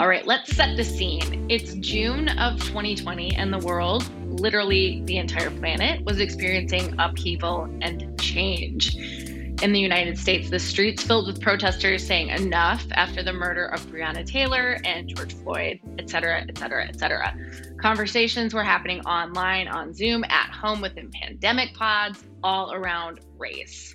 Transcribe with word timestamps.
All 0.00 0.08
right, 0.08 0.26
let's 0.26 0.56
set 0.56 0.76
the 0.76 0.82
scene. 0.82 1.46
It's 1.48 1.74
June 1.74 2.28
of 2.30 2.58
2020, 2.58 3.36
and 3.36 3.52
the 3.52 3.60
world, 3.60 4.02
literally 4.40 5.02
the 5.04 5.18
entire 5.18 5.52
planet, 5.52 6.04
was 6.04 6.18
experiencing 6.18 6.96
upheaval 6.98 7.68
and 7.80 8.20
change. 8.20 8.96
In 8.96 9.72
the 9.72 9.78
United 9.78 10.18
States, 10.18 10.50
the 10.50 10.58
streets 10.58 11.04
filled 11.04 11.28
with 11.28 11.40
protesters 11.40 12.04
saying 12.04 12.30
enough 12.30 12.84
after 12.90 13.22
the 13.22 13.32
murder 13.32 13.66
of 13.66 13.86
Breonna 13.86 14.26
Taylor 14.26 14.80
and 14.84 15.08
George 15.14 15.32
Floyd, 15.32 15.78
et 15.96 16.10
cetera, 16.10 16.44
et 16.48 16.58
cetera, 16.58 16.88
et 16.88 16.98
cetera. 16.98 17.32
Conversations 17.80 18.52
were 18.52 18.64
happening 18.64 19.00
online, 19.02 19.68
on 19.68 19.94
Zoom, 19.94 20.24
at 20.24 20.50
home 20.50 20.80
within 20.80 21.08
pandemic 21.12 21.72
pods, 21.72 22.24
all 22.42 22.72
around 22.72 23.20
race. 23.38 23.94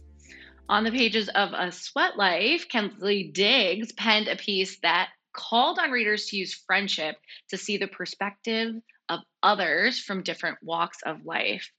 On 0.70 0.86
the 0.86 0.92
pages 0.92 1.28
of 1.30 1.50
A 1.52 1.74
Sweat 1.74 2.16
Life, 2.16 2.70
Kensley 2.70 3.32
Diggs 3.34 3.92
penned 3.92 4.30
a 4.30 4.38
piece 4.38 4.80
that 4.80 5.10
called 5.40 5.80
on 5.80 5.90
readers 5.90 6.26
to 6.26 6.38
use 6.38 6.54
friendship 6.54 7.16
to 7.50 7.58
see 7.58 7.78
the 7.78 7.88
perspective 7.88 8.76
of 9.08 9.22
others 9.42 9.98
from 9.98 10.22
different 10.22 10.58
walks 10.62 10.98
of 11.06 11.26
life. 11.26 11.72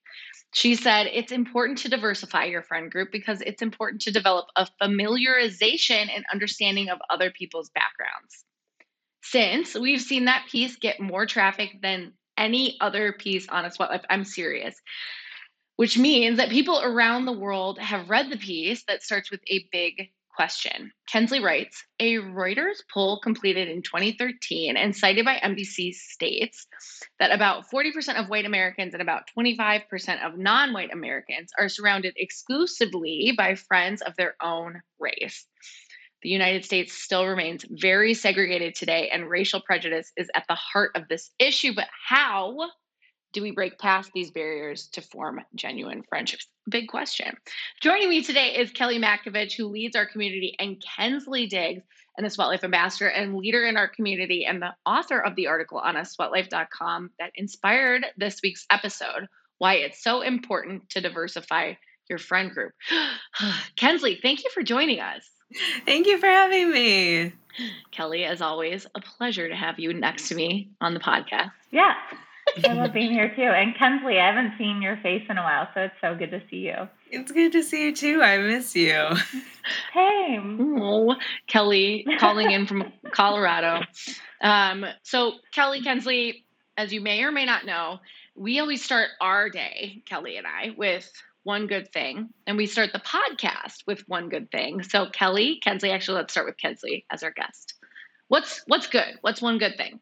She 0.55 0.75
said 0.75 1.07
it's 1.13 1.31
important 1.31 1.79
to 1.79 1.91
diversify 1.91 2.45
your 2.45 2.63
friend 2.63 2.91
group 2.91 3.13
because 3.13 3.43
it's 3.43 3.61
important 3.61 4.01
to 4.03 4.11
develop 4.11 4.47
a 4.57 4.67
familiarization 4.83 6.09
and 6.13 6.25
understanding 6.33 6.89
of 6.89 6.99
other 7.11 7.31
people's 7.31 7.71
backgrounds. 7.71 8.45
Since 9.23 9.75
we've 9.75 10.01
seen 10.01 10.25
that 10.25 10.47
piece 10.51 10.77
get 10.77 10.99
more 10.99 11.27
traffic 11.27 11.79
than 11.83 12.15
any 12.39 12.79
other 12.81 13.13
piece 13.13 13.47
on 13.49 13.67
a 13.67 13.71
sweat 13.71 13.91
life, 13.91 14.05
I'm 14.09 14.25
serious. 14.25 14.75
Which 15.77 15.99
means 15.99 16.39
that 16.39 16.49
people 16.49 16.81
around 16.83 17.27
the 17.27 17.33
world 17.33 17.79
have 17.79 18.09
read 18.09 18.31
the 18.31 18.39
piece 18.39 18.85
that 18.89 19.03
starts 19.03 19.31
with 19.31 19.41
a 19.49 19.69
big 19.71 20.11
question. 20.35 20.93
Kensley 21.11 21.41
writes 21.41 21.85
A 21.99 22.15
Reuters 22.15 22.79
poll 22.93 23.21
completed 23.21 23.69
in 23.69 23.83
2013 23.83 24.77
and 24.77 24.97
cited 24.97 25.25
by 25.25 25.41
NBC 25.43 25.93
states 25.95 26.67
that 27.19 27.33
about 27.33 27.65
40% 27.73 28.21
of 28.21 28.29
white 28.29 28.47
Americans 28.47 28.95
and 28.95 29.03
about 29.03 29.25
25% 29.39 30.25
of 30.25 30.39
non 30.39 30.73
white 30.73 30.93
Americans 30.93 31.51
are 31.59 31.69
surrounded 31.69 32.15
exclusively 32.17 33.33
by 33.37 33.55
friends 33.55 34.03
of 34.03 34.17
their 34.17 34.35
own 34.43 34.81
race. 34.99 35.47
The 36.23 36.29
United 36.29 36.65
States 36.65 36.93
still 36.93 37.27
remains 37.27 37.65
very 37.71 38.13
segregated 38.13 38.75
today, 38.75 39.09
and 39.11 39.29
racial 39.31 39.61
prejudice 39.61 40.13
is 40.17 40.29
at 40.35 40.45
the 40.49 40.55
heart 40.55 40.93
of 40.95 41.09
this 41.09 41.31
issue. 41.39 41.73
But 41.75 41.89
how 42.09 42.57
do 43.33 43.43
we 43.43 43.51
break 43.51 43.79
past 43.79 44.11
these 44.13 44.31
barriers 44.31 44.89
to 44.89 45.01
form 45.01 45.41
genuine 45.55 46.03
friendships? 46.09 46.47
Big 46.69 46.89
question. 46.89 47.37
Joining 47.81 48.09
me 48.09 48.23
today 48.23 48.57
is 48.57 48.71
Kelly 48.71 48.99
Makovich, 48.99 49.57
who 49.57 49.67
leads 49.67 49.97
our 49.97 50.07
community, 50.07 50.55
and 50.59 50.83
Kensley 50.83 51.47
Diggs, 51.47 51.83
and 52.17 52.27
the 52.27 52.31
Sweat 52.31 52.49
Life 52.49 52.65
ambassador 52.65 53.09
and 53.09 53.37
leader 53.37 53.65
in 53.65 53.77
our 53.77 53.89
community, 53.89 54.45
and 54.45 54.61
the 54.61 54.75
author 54.85 55.21
of 55.21 55.37
the 55.37 55.47
article 55.47 55.79
on 55.79 55.97
a 55.97 56.01
sweatlife.com 56.01 57.11
that 57.19 57.33
inspired 57.35 58.07
this 58.17 58.41
week's 58.43 58.67
episode 58.71 59.27
why 59.59 59.75
it's 59.75 60.03
so 60.03 60.23
important 60.23 60.89
to 60.91 61.01
diversify 61.01 61.75
your 62.09 62.19
friend 62.19 62.51
group. 62.51 62.73
Kensley, 63.77 64.19
thank 64.21 64.43
you 64.43 64.51
for 64.53 64.63
joining 64.63 65.01
us. 65.01 65.29
Thank 65.85 66.07
you 66.07 66.19
for 66.19 66.27
having 66.27 66.71
me. 66.71 67.33
Kelly, 67.91 68.25
as 68.25 68.41
always, 68.41 68.87
a 68.95 69.01
pleasure 69.01 69.49
to 69.49 69.55
have 69.55 69.79
you 69.79 69.93
next 69.93 70.29
to 70.29 70.35
me 70.35 70.71
on 70.81 70.95
the 70.95 71.01
podcast. 71.01 71.51
Yeah, 71.71 71.95
I 72.65 72.73
love 72.73 72.93
being 72.93 73.13
here 73.13 73.35
too. 73.35 73.43
And 73.43 73.75
Kensley, 73.77 74.19
I 74.19 74.27
haven't 74.27 74.59
seen 74.59 74.83
your 74.83 74.97
face 74.99 75.25
in 75.29 75.39
a 75.39 75.43
while, 75.43 75.69
so 75.75 75.83
it's 75.83 75.95
so 76.01 76.15
good 76.15 76.31
to 76.31 76.43
see 76.51 76.59
you. 76.59 76.89
It's 77.11 77.33
good 77.33 77.53
to 77.53 77.63
see 77.63 77.87
you 77.87 77.95
too. 77.95 78.23
I 78.23 78.39
miss 78.39 78.75
you. 78.75 78.97
Hey. 79.93 80.39
Oh, 80.41 81.15
Kelly 81.47 82.05
calling 82.19 82.51
in 82.51 82.67
from 82.67 82.93
Colorado. 83.13 83.83
Um, 84.41 84.87
so, 85.03 85.35
Kelly 85.53 85.83
Kensley, 85.83 86.45
as 86.77 86.93
you 86.93 87.01
may 87.01 87.23
or 87.23 87.31
may 87.31 87.45
not 87.45 87.67
know, 87.67 88.01
we 88.35 88.59
always 88.59 88.83
start 88.83 89.11
our 89.21 89.51
day, 89.51 90.03
Kelly 90.07 90.39
and 90.39 90.47
I, 90.47 90.75
with 90.77 91.13
one 91.43 91.67
good 91.67 91.93
thing, 91.93 92.31
and 92.47 92.57
we 92.57 92.67
start 92.67 92.93
the 92.93 93.01
podcast 93.01 93.87
with 93.87 94.09
one 94.09 94.29
good 94.29 94.51
thing. 94.51 94.83
So, 94.83 95.07
Kelly, 95.11 95.61
Kensley, 95.63 95.91
actually, 95.91 96.17
let's 96.17 96.33
start 96.33 96.47
with 96.47 96.57
Kensley 96.57 97.05
as 97.11 97.23
our 97.23 97.33
guest. 97.33 97.75
What's 98.29 98.63
what's 98.67 98.87
good? 98.87 99.19
What's 99.21 99.43
one 99.43 99.59
good 99.59 99.77
thing? 99.77 100.01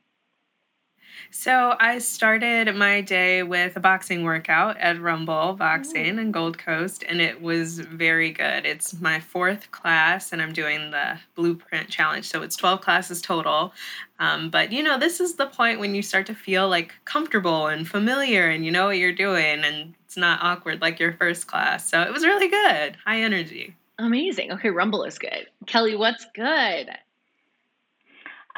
So 1.30 1.76
I 1.78 1.98
started 1.98 2.74
my 2.74 3.00
day 3.00 3.42
with 3.42 3.76
a 3.76 3.80
boxing 3.80 4.24
workout 4.24 4.78
at 4.78 5.00
Rumble 5.00 5.52
Boxing 5.52 6.18
in 6.18 6.32
Gold 6.32 6.58
Coast, 6.58 7.04
and 7.06 7.20
it 7.20 7.40
was 7.42 7.78
very 7.80 8.32
good. 8.32 8.64
It's 8.64 8.98
my 9.00 9.20
fourth 9.20 9.70
class, 9.70 10.32
and 10.32 10.40
I'm 10.40 10.52
doing 10.52 10.90
the 10.90 11.18
Blueprint 11.34 11.90
Challenge. 11.90 12.26
So 12.26 12.42
it's 12.42 12.56
12 12.56 12.80
classes 12.80 13.20
total. 13.20 13.72
Um, 14.18 14.50
but 14.50 14.72
you 14.72 14.82
know, 14.82 14.98
this 14.98 15.20
is 15.20 15.34
the 15.34 15.46
point 15.46 15.80
when 15.80 15.94
you 15.94 16.02
start 16.02 16.26
to 16.26 16.34
feel 16.34 16.68
like 16.68 16.94
comfortable 17.04 17.66
and 17.66 17.86
familiar, 17.86 18.48
and 18.48 18.64
you 18.64 18.70
know 18.70 18.86
what 18.86 18.98
you're 18.98 19.12
doing, 19.12 19.64
and 19.64 19.94
it's 20.06 20.16
not 20.16 20.42
awkward 20.42 20.80
like 20.80 20.98
your 20.98 21.12
first 21.12 21.46
class. 21.46 21.88
So 21.88 22.02
it 22.02 22.12
was 22.12 22.24
really 22.24 22.48
good, 22.48 22.96
high 23.04 23.20
energy. 23.20 23.76
Amazing. 23.98 24.52
Okay, 24.52 24.70
Rumble 24.70 25.04
is 25.04 25.18
good. 25.18 25.46
Kelly, 25.66 25.94
what's 25.94 26.26
good? 26.34 26.90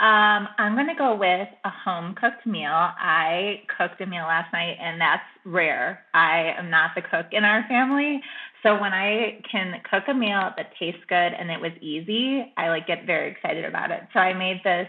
Um, 0.00 0.48
I'm 0.56 0.76
going 0.76 0.86
to 0.86 0.94
go 0.94 1.14
with 1.14 1.48
a 1.62 1.68
home 1.68 2.14
cooked 2.14 2.46
meal. 2.46 2.70
I 2.72 3.62
cooked 3.76 4.00
a 4.00 4.06
meal 4.06 4.24
last 4.24 4.50
night, 4.50 4.78
and 4.80 4.98
that's 4.98 5.22
rare. 5.44 6.02
I 6.14 6.54
am 6.56 6.70
not 6.70 6.92
the 6.94 7.02
cook 7.02 7.26
in 7.32 7.44
our 7.44 7.66
family. 7.68 8.22
So 8.62 8.80
when 8.80 8.94
I 8.94 9.42
can 9.50 9.78
cook 9.90 10.04
a 10.08 10.14
meal 10.14 10.52
that 10.56 10.72
tastes 10.78 11.02
good 11.06 11.14
and 11.14 11.50
it 11.50 11.60
was 11.60 11.72
easy, 11.82 12.50
I 12.56 12.70
like 12.70 12.86
get 12.86 13.04
very 13.04 13.30
excited 13.30 13.66
about 13.66 13.90
it. 13.90 14.00
So 14.14 14.20
I 14.20 14.32
made 14.32 14.62
this 14.64 14.88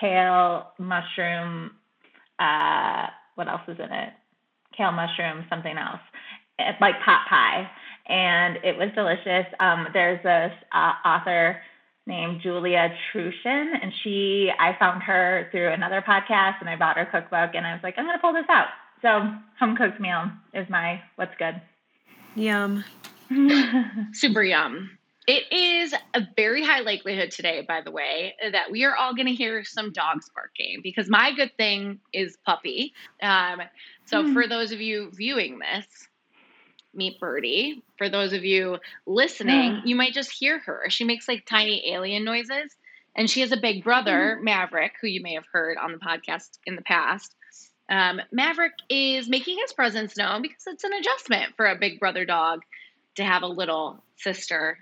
kale 0.00 0.72
mushroom. 0.78 1.70
Uh, 2.40 3.06
what 3.36 3.46
else 3.48 3.62
is 3.68 3.78
in 3.78 3.92
it? 3.92 4.12
Kale 4.76 4.90
mushroom, 4.90 5.44
something 5.48 5.78
else, 5.78 6.00
it's 6.58 6.80
like 6.80 7.00
pot 7.04 7.26
pie, 7.28 7.70
and 8.08 8.58
it 8.64 8.76
was 8.76 8.88
delicious. 8.94 9.46
Um, 9.60 9.88
there's 9.92 10.22
this 10.22 10.52
uh, 10.72 10.92
author 11.04 11.60
named 12.06 12.40
Julia 12.40 12.94
Turshen. 13.12 13.72
and 13.82 13.92
she 14.02 14.50
I 14.58 14.76
found 14.78 15.02
her 15.02 15.48
through 15.50 15.72
another 15.72 16.02
podcast, 16.06 16.60
and 16.60 16.68
I 16.68 16.76
bought 16.76 16.96
her 16.96 17.06
cookbook, 17.06 17.54
and 17.54 17.66
I 17.66 17.72
was 17.74 17.82
like, 17.82 17.94
I'm 17.98 18.06
gonna 18.06 18.18
pull 18.18 18.32
this 18.32 18.46
out. 18.48 18.68
So 19.02 19.30
home 19.58 19.76
cooked 19.76 20.00
meal 20.00 20.30
is 20.54 20.68
my 20.70 21.00
what's 21.16 21.34
good. 21.38 21.60
Yum. 22.34 22.84
Super 24.12 24.42
yum. 24.42 24.90
It 25.26 25.52
is 25.52 25.92
a 26.14 26.22
very 26.36 26.64
high 26.64 26.80
likelihood 26.80 27.32
today, 27.32 27.64
by 27.66 27.80
the 27.80 27.90
way, 27.90 28.34
that 28.52 28.70
we 28.70 28.84
are 28.84 28.94
all 28.94 29.12
going 29.12 29.26
to 29.26 29.32
hear 29.34 29.64
some 29.64 29.90
dogs 29.92 30.30
barking 30.32 30.78
because 30.84 31.08
my 31.08 31.32
good 31.34 31.50
thing 31.56 31.98
is 32.12 32.36
puppy. 32.46 32.92
Um, 33.20 33.62
so, 34.04 34.22
Mm. 34.22 34.32
for 34.32 34.46
those 34.46 34.70
of 34.70 34.80
you 34.80 35.10
viewing 35.12 35.58
this, 35.58 35.86
meet 36.96 37.20
Birdie. 37.20 37.82
For 37.98 38.08
those 38.08 38.32
of 38.32 38.44
you 38.44 38.78
listening, 39.06 39.82
you 39.84 39.96
might 39.96 40.12
just 40.12 40.30
hear 40.30 40.58
her. 40.60 40.86
She 40.88 41.04
makes 41.04 41.28
like 41.28 41.46
tiny 41.46 41.92
alien 41.92 42.24
noises, 42.24 42.74
and 43.14 43.28
she 43.28 43.40
has 43.40 43.52
a 43.52 43.56
big 43.56 43.84
brother, 43.84 44.38
Maverick, 44.42 44.92
who 45.00 45.06
you 45.06 45.22
may 45.22 45.34
have 45.34 45.46
heard 45.52 45.76
on 45.78 45.92
the 45.92 45.98
podcast 45.98 46.58
in 46.66 46.76
the 46.76 46.82
past. 46.82 47.34
Um, 47.88 48.20
Maverick 48.32 48.72
is 48.88 49.28
making 49.28 49.58
his 49.60 49.72
presence 49.72 50.16
known 50.16 50.42
because 50.42 50.64
it's 50.66 50.84
an 50.84 50.92
adjustment 50.92 51.54
for 51.56 51.66
a 51.66 51.76
big 51.76 52.00
brother 52.00 52.24
dog 52.24 52.62
to 53.14 53.24
have 53.24 53.42
a 53.42 53.46
little 53.46 54.02
sister 54.16 54.78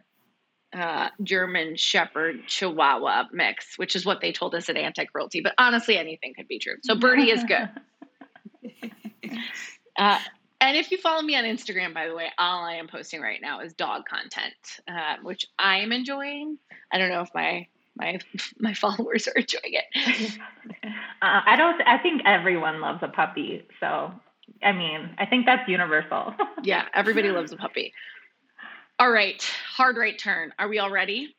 uh, 0.75 1.09
German 1.23 1.77
Shepherd 1.77 2.47
Chihuahua 2.47 3.29
mix, 3.33 3.79
which 3.79 3.95
is 3.95 4.05
what 4.05 4.21
they 4.21 4.33
told 4.33 4.55
us 4.55 4.69
at 4.69 4.77
Anti 4.77 5.05
Cruelty. 5.05 5.41
But 5.41 5.55
honestly, 5.57 5.97
anything 5.97 6.35
could 6.35 6.49
be 6.49 6.59
true. 6.59 6.77
So 6.83 6.97
Birdie 6.97 7.31
is 7.31 7.45
good. 7.45 7.71
Uh, 9.97 10.19
and 10.69 10.77
if 10.77 10.91
you 10.91 10.99
follow 10.99 11.23
me 11.23 11.37
on 11.37 11.45
Instagram, 11.45 11.93
by 11.93 12.09
the 12.09 12.15
way, 12.15 12.29
all 12.39 12.65
I 12.65 12.75
am 12.77 12.89
posting 12.89 13.21
right 13.21 13.41
now 13.41 13.61
is 13.61 13.75
dog 13.75 14.07
content, 14.07 14.55
uh, 14.89 15.17
which 15.23 15.47
I 15.59 15.79
am 15.79 15.93
enjoying. 15.93 16.59
I 16.93 16.99
don't 16.99 17.11
know 17.11 17.21
if 17.21 17.31
my 17.35 17.67
my 17.97 18.19
my 18.59 18.75
followers 18.75 19.29
are 19.29 19.35
enjoying 19.35 19.75
it. 19.75 20.39
Uh, 21.23 21.41
I 21.47 21.57
don't. 21.57 21.81
I 21.87 21.97
think 21.99 22.21
everyone 22.27 22.83
loves 22.83 22.99
a 23.03 23.09
puppy. 23.09 23.67
So, 23.81 24.13
I 24.63 24.73
mean, 24.73 25.15
I 25.17 25.25
think 25.25 25.47
that's 25.47 25.67
universal. 25.69 26.35
Yeah, 26.63 26.85
everybody 26.95 27.31
loves 27.31 27.53
a 27.53 27.57
puppy. 27.57 27.95
All 28.99 29.11
right, 29.11 29.43
hard 29.75 29.97
right 29.97 30.19
turn. 30.19 30.53
Are 30.59 30.69
we 30.69 30.79
all 30.79 30.91
ready? 30.91 31.35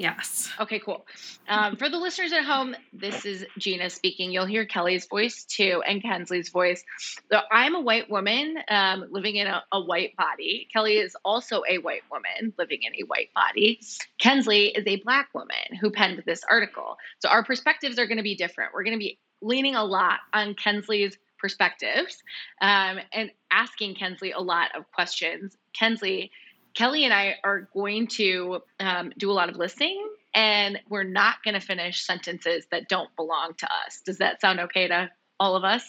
Yes. 0.00 0.48
Okay, 0.58 0.78
cool. 0.78 1.06
Um, 1.46 1.76
for 1.76 1.90
the 1.90 1.98
listeners 1.98 2.32
at 2.32 2.42
home, 2.42 2.74
this 2.90 3.26
is 3.26 3.44
Gina 3.58 3.90
speaking. 3.90 4.32
You'll 4.32 4.46
hear 4.46 4.64
Kelly's 4.64 5.06
voice 5.06 5.44
too 5.44 5.82
and 5.86 6.00
Kensley's 6.00 6.48
voice. 6.48 6.82
So 7.30 7.40
I'm 7.52 7.74
a 7.74 7.80
white 7.82 8.08
woman 8.08 8.56
um, 8.68 9.04
living 9.10 9.36
in 9.36 9.46
a, 9.46 9.62
a 9.70 9.78
white 9.78 10.16
body. 10.16 10.68
Kelly 10.72 10.94
is 10.94 11.14
also 11.22 11.64
a 11.68 11.76
white 11.76 12.00
woman 12.10 12.54
living 12.56 12.78
in 12.82 12.94
a 12.94 13.06
white 13.08 13.28
body. 13.34 13.78
Kensley 14.18 14.68
is 14.68 14.86
a 14.86 15.02
black 15.02 15.28
woman 15.34 15.76
who 15.78 15.90
penned 15.90 16.22
this 16.24 16.40
article. 16.48 16.96
So 17.18 17.28
our 17.28 17.44
perspectives 17.44 17.98
are 17.98 18.06
going 18.06 18.16
to 18.16 18.22
be 18.22 18.34
different. 18.34 18.72
We're 18.72 18.84
going 18.84 18.96
to 18.96 18.98
be 18.98 19.18
leaning 19.42 19.74
a 19.74 19.84
lot 19.84 20.20
on 20.32 20.54
Kensley's 20.54 21.18
perspectives 21.38 22.22
um, 22.62 23.00
and 23.12 23.30
asking 23.50 23.96
Kensley 23.96 24.32
a 24.32 24.40
lot 24.40 24.70
of 24.74 24.90
questions. 24.92 25.58
Kensley, 25.78 26.30
Kelly 26.74 27.04
and 27.04 27.12
I 27.12 27.36
are 27.44 27.68
going 27.74 28.06
to 28.08 28.60
um, 28.78 29.12
do 29.18 29.30
a 29.30 29.34
lot 29.34 29.48
of 29.48 29.56
listening 29.56 30.08
and 30.34 30.78
we're 30.88 31.02
not 31.02 31.42
going 31.44 31.54
to 31.54 31.60
finish 31.60 32.04
sentences 32.04 32.66
that 32.70 32.88
don't 32.88 33.14
belong 33.16 33.54
to 33.58 33.66
us. 33.66 34.00
Does 34.04 34.18
that 34.18 34.40
sound 34.40 34.60
okay 34.60 34.88
to 34.88 35.10
all 35.38 35.56
of 35.56 35.64
us? 35.64 35.82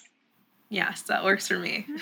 Yes, 0.70 1.04
that 1.04 1.24
works 1.24 1.48
for 1.48 1.60
me. 1.60 1.86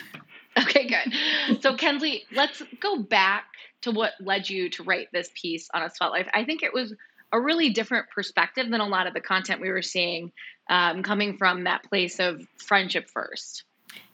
Okay, 0.58 0.88
good. 0.88 1.62
So, 1.62 1.76
Kensley, 1.76 2.26
let's 2.34 2.62
go 2.82 2.98
back 2.98 3.46
to 3.82 3.92
what 3.92 4.14
led 4.20 4.50
you 4.50 4.70
to 4.72 4.84
write 4.84 5.08
this 5.14 5.30
piece 5.40 5.70
on 5.74 5.84
a 5.84 5.90
sweat 5.90 6.10
life. 6.10 6.28
I 6.34 6.44
think 6.44 6.64
it 6.64 6.74
was 6.74 6.94
a 7.32 7.40
really 7.40 7.70
different 7.70 8.10
perspective 8.10 8.70
than 8.70 8.82
a 8.82 8.88
lot 8.88 9.08
of 9.08 9.14
the 9.14 9.22
content 9.22 9.62
we 9.62 9.70
were 9.70 9.84
seeing 9.84 10.32
um, 10.70 11.04
coming 11.04 11.38
from 11.38 11.64
that 11.64 11.84
place 11.84 12.20
of 12.20 12.42
friendship 12.58 13.10
first. 13.10 13.64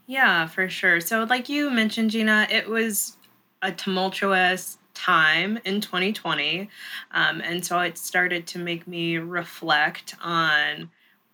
Yeah, 0.08 0.48
for 0.48 0.70
sure. 0.70 1.00
So, 1.00 1.24
like 1.24 1.50
you 1.50 1.72
mentioned, 1.72 2.12
Gina, 2.12 2.48
it 2.52 2.68
was 2.68 3.18
a 3.66 3.72
tumultuous 3.72 4.78
time 4.94 5.60
in 5.66 5.82
2020. 5.82 6.70
Um, 7.12 7.42
and 7.42 7.66
so 7.66 7.80
it 7.80 7.98
started 7.98 8.48
to 8.48 8.60
make 8.60 8.88
me 8.88 9.18
reflect 9.18 10.16
on 10.22 10.90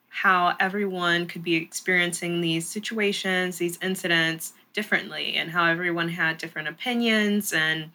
how 0.09 0.55
everyone 0.59 1.27
could 1.27 1.43
be 1.43 1.55
experiencing 1.55 2.41
these 2.41 2.67
situations, 2.67 3.57
these 3.57 3.77
incidents 3.81 4.53
differently, 4.73 5.35
and 5.35 5.51
how 5.51 5.65
everyone 5.65 6.09
had 6.09 6.37
different 6.37 6.67
opinions 6.67 7.53
and 7.53 7.91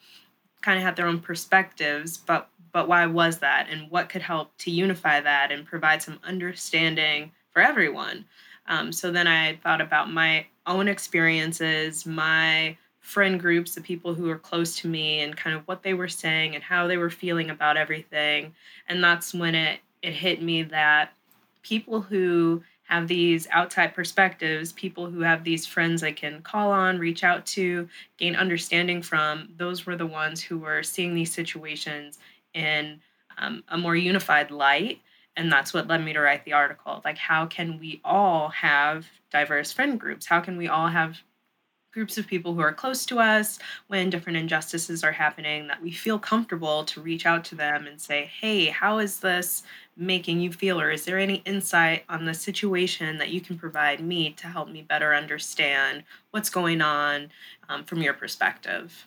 kind 0.63 0.79
of 0.79 0.85
had 0.85 0.97
their 0.97 1.07
own 1.07 1.21
perspectives. 1.21 2.17
But 2.17 2.49
but 2.73 2.89
why 2.89 3.07
was 3.07 3.39
that, 3.39 3.69
and 3.71 3.91
what 3.91 4.11
could 4.11 4.21
help 4.21 4.57
to 4.59 4.71
unify 4.71 5.21
that 5.21 5.51
and 5.51 5.65
provide 5.65 6.03
some 6.03 6.19
understanding 6.23 7.33
for 7.53 7.63
everyone? 7.63 8.27
Um, 8.69 8.93
so 8.93 9.11
then 9.11 9.27
I 9.27 9.57
thought 9.57 9.81
about 9.81 10.13
my 10.13 10.47
own 10.67 10.89
experiences, 10.89 12.05
my 12.05 12.77
friend 13.07 13.39
groups, 13.39 13.77
the 13.77 13.81
people 13.81 14.15
who 14.15 14.25
were 14.25 14.39
close 14.39 14.75
to 14.75 14.89
me, 14.89 15.21
and 15.21 15.37
kind 15.37 15.55
of 15.55 15.63
what 15.69 15.85
they 15.85 15.95
were 15.95 16.09
saying 16.09 16.57
and 16.57 16.65
how 16.65 16.89
they 16.89 16.97
were 16.97 17.09
feeling 17.09 17.51
about 17.51 17.77
everything. 17.77 18.53
And 18.89 19.03
that's 19.03 19.33
when 19.33 19.55
it 19.55 19.81
it 20.03 20.13
hit 20.13 20.43
me 20.43 20.65
that 20.65 21.13
people 21.63 22.01
who 22.01 22.63
have 22.89 23.07
these 23.07 23.47
outside 23.53 23.95
perspectives, 23.95 24.73
people 24.73 25.09
who 25.09 25.21
have 25.21 25.45
these 25.45 25.67
friends 25.67 26.03
I 26.03 26.13
can 26.13 26.43
call 26.43 26.73
on, 26.73 26.99
reach 26.99 27.23
out 27.23 27.47
to, 27.47 27.89
gain 28.19 28.35
understanding 28.35 29.03
from, 29.03 29.49
those 29.57 29.87
were 29.87 29.97
the 29.97 30.07
ones 30.07 30.41
who 30.43 30.59
were 30.59 30.83
seeing 30.83 31.15
these 31.15 31.33
situations 31.33 32.19
in 32.55 33.01
um, 33.39 33.63
a 33.69 33.79
more 33.79 33.97
unified 33.97 34.51
light. 34.51 35.01
And 35.37 35.51
that's 35.51 35.73
what 35.73 35.87
led 35.87 36.05
me 36.05 36.13
to 36.13 36.21
write 36.21 36.45
the 36.45 36.55
article. 36.55 37.03
Like, 37.05 37.19
how 37.19 37.47
can 37.47 37.79
we 37.79 38.01
all 38.05 38.49
have 38.49 39.07
diverse 39.31 39.73
friend 39.73 39.99
groups? 39.99 40.27
How 40.27 40.41
can 40.41 40.57
we 40.57 40.69
all 40.69 40.89
have 40.89 41.21
groups 41.97 42.19
of 42.19 42.27
people 42.27 42.53
who 42.53 42.61
are 42.61 42.75
close 42.75 43.07
to 43.07 43.19
us 43.19 43.59
when 43.87 44.11
different 44.11 44.37
injustices 44.37 45.03
are 45.03 45.13
happening 45.13 45.67
that 45.67 45.83
we 45.83 45.91
feel 45.91 46.19
comfortable 46.19 46.85
to 46.85 47.01
reach 47.01 47.25
out 47.25 47.43
to 47.43 47.55
them 47.55 47.87
and 47.87 47.99
say, 47.99 48.31
hey, 48.39 48.67
how 48.67 48.99
is 48.99 49.21
this 49.21 49.63
making 49.97 50.39
you 50.39 50.53
feel? 50.53 50.79
Or 50.79 50.91
is 50.91 51.07
there 51.07 51.19
any 51.19 51.37
insight 51.47 52.05
on 52.11 52.27
the 52.27 52.35
situation 52.35 53.17
that 53.17 53.31
you 53.31 53.41
can 53.41 53.57
provide 53.57 54.01
me 54.01 54.33
to 54.33 54.47
help 54.47 54.69
me 54.69 54.83
better 54.83 55.15
understand 55.15 56.05
what's 56.33 56.51
going 56.51 56.83
on 56.83 57.31
um, 57.71 57.83
from 57.83 58.03
your 58.03 58.13
perspective? 58.13 59.07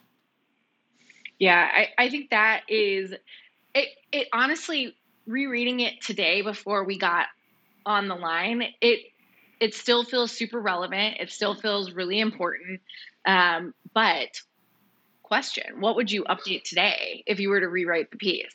Yeah, 1.38 1.70
I, 1.72 1.90
I 1.96 2.10
think 2.10 2.32
that 2.32 2.64
is 2.68 3.14
it 3.76 3.90
it 4.12 4.30
honestly 4.34 4.96
rereading 5.28 5.82
it 5.82 6.02
today 6.02 6.42
before 6.42 6.84
we 6.86 6.98
got 6.98 7.28
on 7.86 8.08
the 8.08 8.16
line, 8.16 8.64
it 8.82 9.12
it 9.60 9.74
still 9.74 10.04
feels 10.04 10.32
super 10.32 10.60
relevant. 10.60 11.18
It 11.20 11.32
still 11.32 11.56
feels 11.56 11.92
really 11.92 12.20
important. 12.20 12.82
Um, 13.26 13.74
but 13.94 14.42
question, 15.24 15.80
what 15.80 15.96
would 15.96 16.12
you 16.12 16.24
update 16.26 16.64
today 16.64 17.24
if 17.28 17.40
you 17.40 17.50
were 17.50 17.60
to 17.60 17.68
rewrite 17.68 18.12
the 18.12 18.18
piece? 18.18 18.52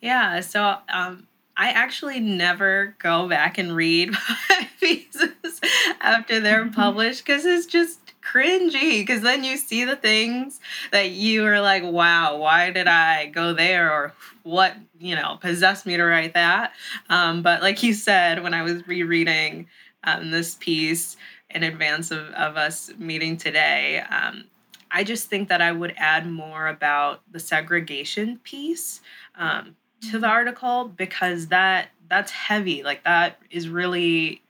Yeah, 0.00 0.40
so 0.40 0.76
um, 0.88 1.26
I 1.56 1.70
actually 1.70 2.20
never 2.20 2.96
go 2.98 3.28
back 3.28 3.58
and 3.58 3.74
read 3.74 4.12
my 4.50 4.68
pieces 4.80 5.60
after 6.00 6.40
they're 6.40 6.64
mm-hmm. 6.64 6.74
published 6.74 7.24
because 7.24 7.44
it's 7.44 7.66
just 7.66 8.00
cringy. 8.22 9.00
Because 9.00 9.22
then 9.22 9.44
you 9.44 9.56
see 9.56 9.84
the 9.84 9.96
things 9.96 10.60
that 10.92 11.10
you 11.10 11.44
are 11.46 11.60
like, 11.60 11.82
wow, 11.82 12.36
why 12.36 12.70
did 12.70 12.86
I 12.86 13.26
go 13.26 13.52
there? 13.52 13.92
Or 13.92 14.14
what, 14.42 14.74
you 14.98 15.14
know, 15.14 15.38
possessed 15.40 15.86
me 15.86 15.96
to 15.96 16.04
write 16.04 16.34
that? 16.34 16.72
Um, 17.08 17.42
but 17.42 17.62
like 17.62 17.82
you 17.82 17.94
said, 17.94 18.42
when 18.42 18.54
I 18.54 18.62
was 18.62 18.86
rereading 18.86 19.66
um, 20.04 20.30
this 20.30 20.54
piece 20.56 21.16
in 21.50 21.62
advance 21.62 22.10
of, 22.10 22.28
of 22.30 22.56
us 22.56 22.90
meeting 22.98 23.36
today. 23.36 24.02
Um, 24.10 24.44
I 24.90 25.04
just 25.04 25.28
think 25.28 25.48
that 25.48 25.62
I 25.62 25.72
would 25.72 25.94
add 25.96 26.26
more 26.26 26.68
about 26.68 27.22
the 27.30 27.40
segregation 27.40 28.40
piece 28.42 29.00
um, 29.36 29.76
to 30.02 30.12
the 30.12 30.18
mm-hmm. 30.18 30.26
article 30.26 30.88
because 30.96 31.48
that 31.48 31.88
that's 32.08 32.32
heavy. 32.32 32.82
Like 32.82 33.04
that 33.04 33.38
is 33.50 33.68
really 33.68 34.42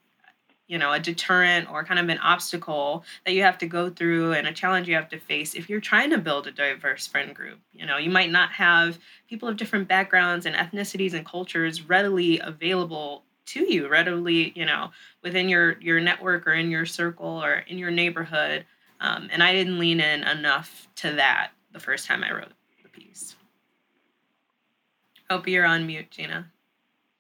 you 0.71 0.79
know 0.79 0.93
a 0.93 1.01
deterrent 1.01 1.71
or 1.71 1.85
kind 1.85 1.99
of 1.99 2.09
an 2.09 2.19
obstacle 2.19 3.05
that 3.27 3.33
you 3.33 3.43
have 3.43 3.59
to 3.59 3.67
go 3.67 3.91
through 3.91 4.33
and 4.33 4.47
a 4.47 4.53
challenge 4.53 4.89
you 4.89 4.95
have 4.95 5.09
to 5.09 5.19
face 5.19 5.55
if 5.55 5.69
you're 5.69 5.81
trying 5.81 6.11
to 6.11 6.17
build 6.17 6.47
a 6.47 6.53
diverse 6.53 7.09
friend 7.09 7.35
group 7.35 7.59
you 7.75 7.85
know 7.85 7.97
you 7.97 8.09
might 8.09 8.31
not 8.31 8.53
have 8.53 8.97
people 9.29 9.49
of 9.49 9.57
different 9.57 9.89
backgrounds 9.89 10.47
and 10.47 10.55
ethnicities 10.55 11.13
and 11.13 11.27
cultures 11.27 11.83
readily 11.89 12.39
available 12.39 13.25
to 13.51 13.73
you 13.73 13.89
readily, 13.89 14.53
you 14.55 14.65
know, 14.65 14.91
within 15.23 15.49
your 15.49 15.79
your 15.81 16.01
network 16.01 16.47
or 16.47 16.53
in 16.53 16.71
your 16.71 16.87
circle 16.87 17.43
or 17.43 17.65
in 17.67 17.79
your 17.79 17.91
neighborhood. 17.91 18.65
Um, 19.01 19.29
and 19.33 19.43
I 19.43 19.53
didn't 19.53 19.79
lean 19.79 20.01
in 20.01 20.23
enough 20.23 20.89
to 20.97 21.13
that 21.13 21.53
the 21.73 21.81
first 21.81 22.07
time 22.07 22.23
I 22.23 22.33
wrote 22.33 22.53
the 22.83 22.89
piece. 22.89 23.35
Hope 25.31 25.49
you're 25.49 25.65
on 25.65 25.87
mute, 25.87 26.11
Gina. 26.11 26.51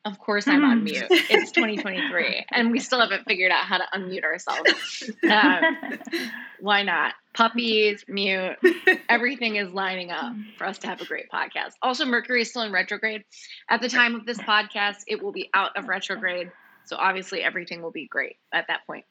Of 0.07 0.19
course, 0.19 0.49
I'm 0.49 0.65
on 0.65 0.83
mute. 0.83 1.07
It's 1.11 1.53
2023, 1.53 2.47
and 2.51 2.71
we 2.71 2.81
still 2.81 3.01
haven't 3.01 3.25
figured 3.25 3.53
out 3.53 3.65
how 3.65 3.77
to 3.77 3.85
unmute 3.95 4.25
ourselves. 4.25 5.11
Um, 5.31 5.99
why 6.61 6.83
not? 6.85 7.13
Puppies, 7.35 8.03
mute. 8.09 8.57
Everything 9.11 9.57
is 9.57 9.71
lining 9.73 10.11
up 10.11 10.33
for 10.57 10.67
us 10.67 10.79
to 10.79 10.87
have 10.87 11.03
a 11.03 11.05
great 11.05 11.31
podcast. 11.31 11.73
Also, 11.83 12.07
Mercury 12.07 12.41
is 12.41 12.49
still 12.49 12.63
in 12.63 12.73
retrograde. 12.73 13.25
At 13.69 13.83
the 13.83 13.91
time 13.91 14.15
of 14.15 14.25
this 14.25 14.39
podcast, 14.39 15.03
it 15.07 15.23
will 15.23 15.33
be 15.33 15.51
out 15.53 15.77
of 15.77 15.87
retrograde. 15.87 16.51
So, 16.87 16.97
obviously, 16.97 17.43
everything 17.43 17.83
will 17.83 17.91
be 17.91 18.07
great 18.07 18.37
at 18.55 18.69
that 18.69 18.87
point. 18.87 19.05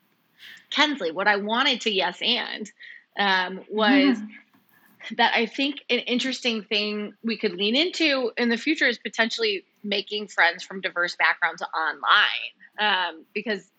Kensley, 0.71 1.11
what 1.11 1.27
I 1.27 1.35
wanted 1.35 1.81
to 1.81 1.91
yes 1.91 2.17
and 2.19 2.71
um, 3.19 3.61
was 3.69 4.17
that 5.17 5.33
I 5.35 5.45
think 5.45 5.83
an 5.89 5.99
interesting 5.99 6.63
thing 6.63 7.13
we 7.23 7.37
could 7.37 7.53
lean 7.53 7.75
into 7.75 8.31
in 8.37 8.49
the 8.49 8.57
future 8.57 8.87
is 8.87 8.97
potentially 8.97 9.65
making 9.83 10.27
friends 10.27 10.63
from 10.63 10.81
diverse 10.81 11.15
backgrounds 11.15 11.61
online. 11.61 12.51
Um, 12.79 13.25
because 13.33 13.69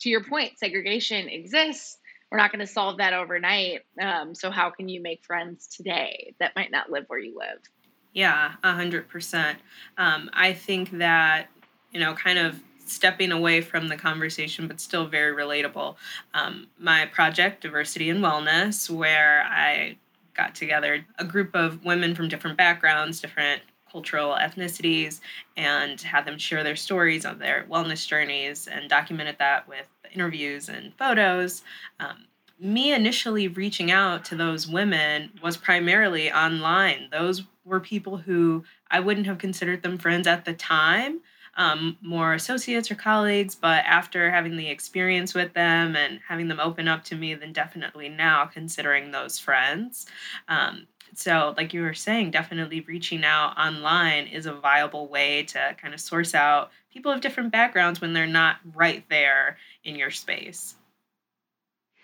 to 0.00 0.08
your 0.08 0.24
point, 0.24 0.58
segregation 0.58 1.28
exists. 1.28 1.98
We're 2.30 2.38
not 2.38 2.52
going 2.52 2.60
to 2.60 2.70
solve 2.70 2.98
that 2.98 3.14
overnight. 3.14 3.82
Um, 4.00 4.34
so, 4.34 4.50
how 4.50 4.70
can 4.70 4.88
you 4.88 5.00
make 5.00 5.24
friends 5.24 5.66
today 5.66 6.34
that 6.40 6.54
might 6.56 6.70
not 6.70 6.90
live 6.90 7.04
where 7.06 7.18
you 7.18 7.38
live? 7.38 7.58
Yeah, 8.12 8.52
a 8.62 8.72
hundred 8.74 9.08
percent. 9.08 9.58
Um, 9.96 10.28
I 10.34 10.52
think 10.52 10.98
that 10.98 11.48
you 11.92 12.00
know, 12.00 12.14
kind 12.14 12.38
of 12.38 12.60
stepping 12.84 13.32
away 13.32 13.60
from 13.60 13.88
the 13.88 13.96
conversation, 13.96 14.66
but 14.66 14.80
still 14.80 15.06
very 15.06 15.34
relatable. 15.34 15.96
Um, 16.34 16.68
my 16.78 17.06
project, 17.06 17.62
Diversity 17.62 18.08
and 18.10 18.22
Wellness, 18.22 18.88
where 18.88 19.42
I 19.44 19.96
got 20.34 20.54
together 20.54 21.04
a 21.18 21.24
group 21.24 21.54
of 21.54 21.84
women 21.84 22.14
from 22.14 22.28
different 22.28 22.56
backgrounds, 22.56 23.20
different 23.20 23.62
cultural 23.90 24.36
ethnicities, 24.40 25.20
and 25.56 26.00
had 26.00 26.24
them 26.24 26.38
share 26.38 26.62
their 26.62 26.76
stories 26.76 27.24
of 27.24 27.38
their 27.38 27.66
wellness 27.70 28.06
journeys 28.06 28.66
and 28.66 28.88
documented 28.88 29.36
that 29.38 29.68
with 29.68 29.88
interviews 30.12 30.68
and 30.68 30.94
photos. 30.94 31.62
Um, 32.00 32.24
me 32.60 32.92
initially 32.92 33.48
reaching 33.48 33.90
out 33.90 34.24
to 34.26 34.36
those 34.36 34.66
women 34.66 35.30
was 35.42 35.56
primarily 35.56 36.32
online. 36.32 37.08
Those 37.12 37.44
were 37.64 37.80
people 37.80 38.16
who 38.16 38.64
I 38.90 39.00
wouldn't 39.00 39.26
have 39.26 39.38
considered 39.38 39.82
them 39.82 39.98
friends 39.98 40.26
at 40.26 40.44
the 40.44 40.54
time, 40.54 41.20
um, 41.56 41.98
more 42.00 42.34
associates 42.34 42.90
or 42.90 42.94
colleagues, 42.94 43.54
but 43.54 43.84
after 43.84 44.30
having 44.30 44.56
the 44.56 44.68
experience 44.68 45.34
with 45.34 45.52
them 45.54 45.96
and 45.96 46.20
having 46.26 46.48
them 46.48 46.60
open 46.60 46.88
up 46.88 47.04
to 47.04 47.16
me, 47.16 47.34
then 47.34 47.52
definitely 47.52 48.08
now 48.08 48.46
considering 48.46 49.10
those 49.10 49.38
friends. 49.38 50.06
Um, 50.48 50.86
so, 51.14 51.54
like 51.56 51.74
you 51.74 51.82
were 51.82 51.94
saying, 51.94 52.30
definitely 52.30 52.80
reaching 52.80 53.24
out 53.24 53.56
online 53.58 54.26
is 54.26 54.46
a 54.46 54.52
viable 54.52 55.08
way 55.08 55.42
to 55.44 55.76
kind 55.80 55.94
of 55.94 56.00
source 56.00 56.34
out 56.34 56.70
people 56.92 57.12
of 57.12 57.20
different 57.20 57.52
backgrounds 57.52 58.00
when 58.00 58.12
they're 58.12 58.26
not 58.26 58.56
right 58.74 59.04
there 59.08 59.58
in 59.84 59.96
your 59.96 60.10
space. 60.10 60.74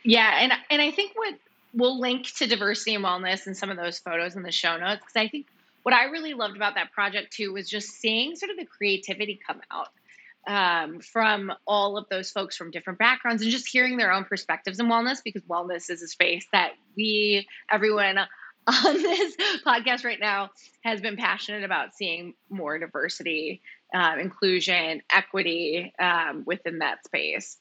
Yeah, 0.04 0.38
and 0.40 0.52
and 0.70 0.82
I 0.82 0.90
think 0.90 1.12
what 1.14 1.34
we'll 1.72 1.98
link 1.98 2.26
to 2.36 2.46
diversity 2.46 2.94
and 2.94 3.04
wellness 3.04 3.46
and 3.46 3.56
some 3.56 3.70
of 3.70 3.76
those 3.76 3.98
photos 3.98 4.36
in 4.36 4.42
the 4.42 4.52
show 4.52 4.76
notes 4.76 5.00
because 5.00 5.16
I 5.16 5.28
think 5.28 5.46
what 5.82 5.94
I 5.94 6.04
really 6.04 6.34
loved 6.34 6.56
about 6.56 6.74
that 6.76 6.92
project 6.92 7.32
too 7.32 7.52
was 7.52 7.68
just 7.68 7.88
seeing 7.88 8.36
sort 8.36 8.50
of 8.50 8.56
the 8.56 8.64
creativity 8.64 9.38
come 9.44 9.60
out 9.70 9.88
um, 10.46 11.00
from 11.00 11.52
all 11.66 11.96
of 11.96 12.06
those 12.10 12.30
folks 12.30 12.56
from 12.56 12.70
different 12.70 12.98
backgrounds 12.98 13.42
and 13.42 13.50
just 13.50 13.68
hearing 13.68 13.96
their 13.96 14.12
own 14.12 14.24
perspectives 14.24 14.78
in 14.78 14.86
wellness 14.86 15.18
because 15.24 15.42
wellness 15.42 15.90
is 15.90 16.02
a 16.02 16.08
space 16.08 16.46
that 16.52 16.72
we, 16.96 17.46
everyone 17.70 18.18
on 18.86 18.94
this 18.94 19.36
podcast 19.66 20.04
right 20.04 20.20
now 20.20 20.50
has 20.82 21.00
been 21.00 21.16
passionate 21.16 21.64
about 21.64 21.94
seeing 21.94 22.32
more 22.48 22.78
diversity, 22.78 23.60
uh, 23.94 24.16
inclusion, 24.18 25.02
equity 25.10 25.92
um, 25.98 26.44
within 26.46 26.78
that 26.78 27.04
space. 27.04 27.58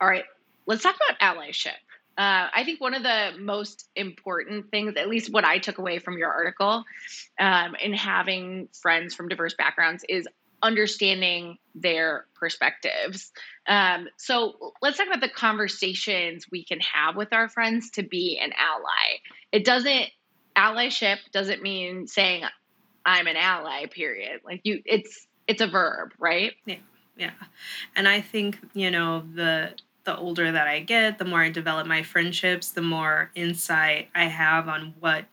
All 0.00 0.08
right, 0.08 0.24
let's 0.66 0.82
talk 0.82 0.96
about 0.96 1.36
allyship. 1.36 1.74
Uh, 2.18 2.46
I 2.54 2.62
think 2.64 2.80
one 2.80 2.94
of 2.94 3.02
the 3.02 3.32
most 3.38 3.88
important 3.96 4.70
things, 4.70 4.94
at 4.96 5.08
least 5.08 5.32
what 5.32 5.44
I 5.44 5.58
took 5.58 5.78
away 5.78 5.98
from 5.98 6.18
your 6.18 6.30
article, 6.30 6.84
um, 7.40 7.74
in 7.82 7.92
having 7.92 8.68
friends 8.80 9.14
from 9.14 9.28
diverse 9.28 9.54
backgrounds, 9.54 10.04
is 10.08 10.28
understanding 10.62 11.58
their 11.74 12.26
perspectives. 12.34 13.32
Um, 13.66 14.08
so 14.16 14.72
let's 14.80 14.96
talk 14.96 15.06
about 15.06 15.20
the 15.20 15.28
conversations 15.28 16.46
we 16.50 16.64
can 16.64 16.80
have 16.80 17.16
with 17.16 17.32
our 17.32 17.48
friends 17.48 17.90
to 17.92 18.02
be 18.02 18.38
an 18.42 18.52
ally. 18.52 19.20
It 19.50 19.64
doesn't 19.64 20.10
allyship 20.56 21.18
doesn't 21.32 21.62
mean 21.62 22.06
saying 22.06 22.44
I'm 23.04 23.26
an 23.26 23.36
ally. 23.36 23.86
Period. 23.86 24.40
Like 24.44 24.60
you, 24.64 24.82
it's 24.84 25.26
it's 25.46 25.60
a 25.60 25.66
verb, 25.66 26.12
right? 26.18 26.52
Yeah, 26.66 26.76
yeah. 27.16 27.32
And 27.96 28.06
I 28.08 28.20
think 28.20 28.58
you 28.74 28.90
know 28.90 29.24
the 29.34 29.74
the 30.04 30.16
older 30.16 30.50
that 30.50 30.66
I 30.66 30.80
get, 30.80 31.18
the 31.18 31.24
more 31.24 31.42
I 31.42 31.50
develop 31.50 31.86
my 31.86 32.02
friendships, 32.02 32.70
the 32.70 32.82
more 32.82 33.30
insight 33.34 34.08
I 34.14 34.24
have 34.24 34.68
on 34.68 34.94
what 34.98 35.26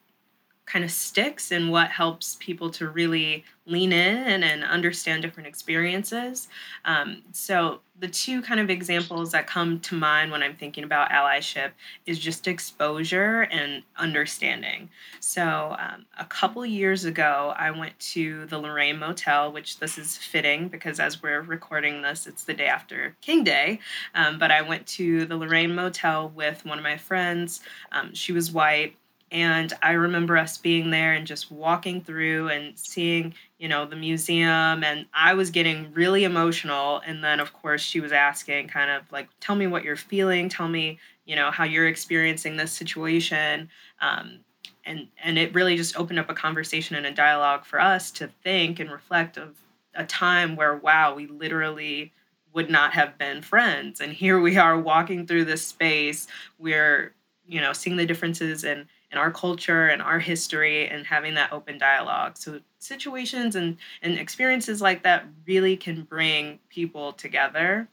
kind 0.70 0.86
of 0.86 0.92
sticks 0.92 1.52
and 1.52 1.72
what 1.72 1.90
helps 1.90 2.38
people 2.40 2.70
to 2.70 2.88
really 2.88 3.44
lean 3.66 3.92
in 3.92 4.44
and 4.44 4.64
understand 4.64 5.22
different 5.22 5.48
experiences. 5.48 6.48
Um, 6.86 7.24
so, 7.32 7.82
the 8.00 8.08
two 8.08 8.42
kind 8.42 8.62
of 8.62 8.70
examples 8.70 9.34
that 9.34 9.46
come 9.46 9.78
to 9.82 9.94
mind 9.94 10.32
when 10.32 10.42
I'm 10.42 10.56
thinking 10.56 10.86
about 10.86 11.10
allyship 11.10 11.72
is 12.06 12.18
just 12.18 12.48
exposure 12.48 13.42
and 13.42 13.84
understanding. 13.98 14.90
So, 15.20 15.76
um, 15.78 16.06
a 16.18 16.24
couple 16.24 16.66
years 16.66 17.04
ago, 17.04 17.54
I 17.58 17.72
went 17.72 18.00
to 18.00 18.46
the 18.46 18.58
Lorraine 18.58 19.00
Motel, 19.00 19.52
which 19.52 19.80
this 19.80 19.98
is 19.98 20.16
fitting 20.16 20.70
because 20.70 21.00
as 21.00 21.22
we're 21.22 21.42
recording 21.42 22.02
this, 22.02 22.26
it's 22.26 22.46
the 22.46 22.54
day 22.54 22.68
after 22.68 23.18
King 23.20 23.44
Day. 23.44 23.80
Um, 24.16 24.40
but 24.40 24.50
I 24.50 24.62
went 24.62 24.88
to 24.88 25.26
the 25.26 25.36
Lorraine 25.36 25.76
Motel 25.76 26.30
with 26.30 26.66
one 26.66 26.78
of 26.78 26.84
my 26.84 26.98
friends. 26.98 27.60
Um, 27.92 28.14
she 28.14 28.32
was 28.32 28.50
white 28.50 28.96
and 29.32 29.74
I 29.84 29.92
remember 29.92 30.38
us 30.38 30.58
being 30.58 30.90
there 30.90 31.14
and 31.14 31.28
just 31.28 31.52
walking 31.52 32.02
through 32.02 32.50
and 32.50 32.78
seeing, 32.78 33.36
you 33.60 33.68
know, 33.68 33.86
the 33.86 33.96
museum. 33.96 34.84
And 34.84 35.06
I 35.14 35.36
was 35.36 35.52
getting 35.52 35.94
really 35.94 36.24
emotional. 36.24 37.02
And 37.06 37.24
then, 37.24 37.40
of 37.40 37.54
course, 37.54 37.82
she 37.82 38.00
was 38.00 38.12
asking, 38.12 38.70
kind 38.70 38.90
of 38.90 39.04
like, 39.12 39.30
tell 39.40 39.56
me 39.56 39.68
what 39.68 39.84
you're 39.84 39.96
feeling. 39.96 40.50
Tell 40.50 40.68
me, 40.68 40.98
you 41.26 41.36
know, 41.36 41.52
how 41.52 41.64
you're 41.64 41.88
experiencing 41.88 42.58
this 42.58 42.72
situation. 42.72 43.70
Um, 44.02 44.40
and, 44.84 45.08
and 45.24 45.38
it 45.38 45.54
really 45.54 45.78
just 45.78 46.00
opened 46.00 46.18
up 46.18 46.30
a 46.30 46.34
conversation 46.34 46.96
and 46.96 47.06
a 47.06 47.12
dialogue 47.12 47.66
for 47.66 47.80
us 47.80 48.10
to 48.12 48.28
think 48.44 48.80
and 48.80 48.92
reflect 48.92 49.38
of 49.38 49.56
a 49.94 50.06
time 50.06 50.56
where, 50.56 50.76
wow, 50.76 51.14
we 51.14 51.28
literally 51.28 52.12
would 52.52 52.72
not 52.72 52.94
have 52.94 53.16
been 53.20 53.44
friends. 53.44 54.02
And 54.02 54.12
here 54.12 54.40
we 54.40 54.58
are 54.58 54.80
walking 54.80 55.28
through 55.28 55.46
this 55.46 55.68
space. 55.68 56.26
We're, 56.58 57.14
you 57.48 57.62
know, 57.62 57.74
seeing 57.74 57.98
the 57.98 58.08
differences 58.08 58.64
and 58.64 58.88
and 59.12 59.20
our 59.20 59.32
culture 59.32 59.88
and 59.88 60.02
our 60.02 60.20
history 60.20 60.88
and 60.88 61.06
having 61.06 61.34
that 61.36 61.52
open 61.52 61.78
dialogue. 61.78 62.38
So 62.38 62.60
situations 62.80 63.56
and, 63.56 63.78
and 64.02 64.18
experiences 64.18 64.82
like 64.82 65.04
that 65.04 65.26
really 65.48 65.76
can 65.78 66.04
bring 66.04 66.60
people 66.70 67.14
together. 67.14 67.88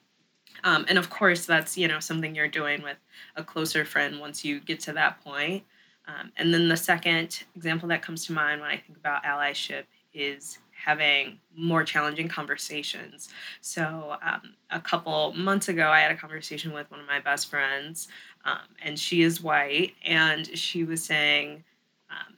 Um, 0.65 0.85
and 0.89 0.99
of 0.99 1.11
course, 1.11 1.47
that's 1.47 1.77
you 1.77 1.89
know 1.89 2.01
something 2.01 2.35
you're 2.35 2.49
doing 2.49 2.83
with 2.83 2.97
a 3.37 3.45
closer 3.45 3.85
friend 3.85 4.21
once 4.21 4.45
you 4.45 4.61
get 4.61 4.81
to 4.81 4.93
that 4.95 5.23
point. 5.23 5.65
Um, 6.09 6.33
and 6.37 6.55
then 6.55 6.69
the 6.69 6.77
second 6.77 7.45
example 7.57 7.89
that 7.89 8.03
comes 8.03 8.27
to 8.27 8.33
mind 8.33 8.61
when 8.61 8.71
I 8.71 8.77
think 8.77 8.99
about 8.99 9.25
allyship 9.25 9.85
is 10.15 10.59
having 10.85 11.39
more 11.57 11.85
challenging 11.85 12.29
conversations. 12.29 13.29
So, 13.61 14.17
um, 14.23 14.55
a 14.71 14.81
couple 14.81 15.33
months 15.33 15.69
ago, 15.69 15.89
I 15.89 16.01
had 16.01 16.13
a 16.13 16.17
conversation 16.17 16.73
with 16.73 16.91
one 16.91 17.01
of 17.01 17.07
my 17.07 17.21
best 17.21 17.51
friends, 17.51 18.09
um, 18.45 18.69
and 18.83 18.99
she 18.99 19.23
is 19.23 19.43
white, 19.43 19.95
and 20.05 20.47
she 20.47 20.85
was 20.85 21.03
saying 21.03 21.65
um, 22.11 22.37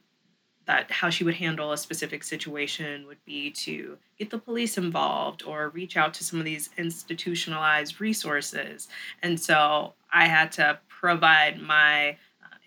that 0.65 0.89
how 0.89 1.09
she 1.09 1.23
would 1.23 1.35
handle 1.35 1.71
a 1.71 1.77
specific 1.77 2.23
situation 2.23 3.05
would 3.07 3.23
be 3.25 3.51
to 3.51 3.97
get 4.17 4.29
the 4.29 4.37
police 4.37 4.77
involved 4.77 5.43
or 5.43 5.69
reach 5.69 5.97
out 5.97 6.13
to 6.15 6.23
some 6.23 6.39
of 6.39 6.45
these 6.45 6.69
institutionalized 6.77 7.99
resources. 8.01 8.87
And 9.21 9.39
so, 9.39 9.93
I 10.11 10.25
had 10.25 10.51
to 10.53 10.79
provide 10.87 11.61
my 11.61 12.17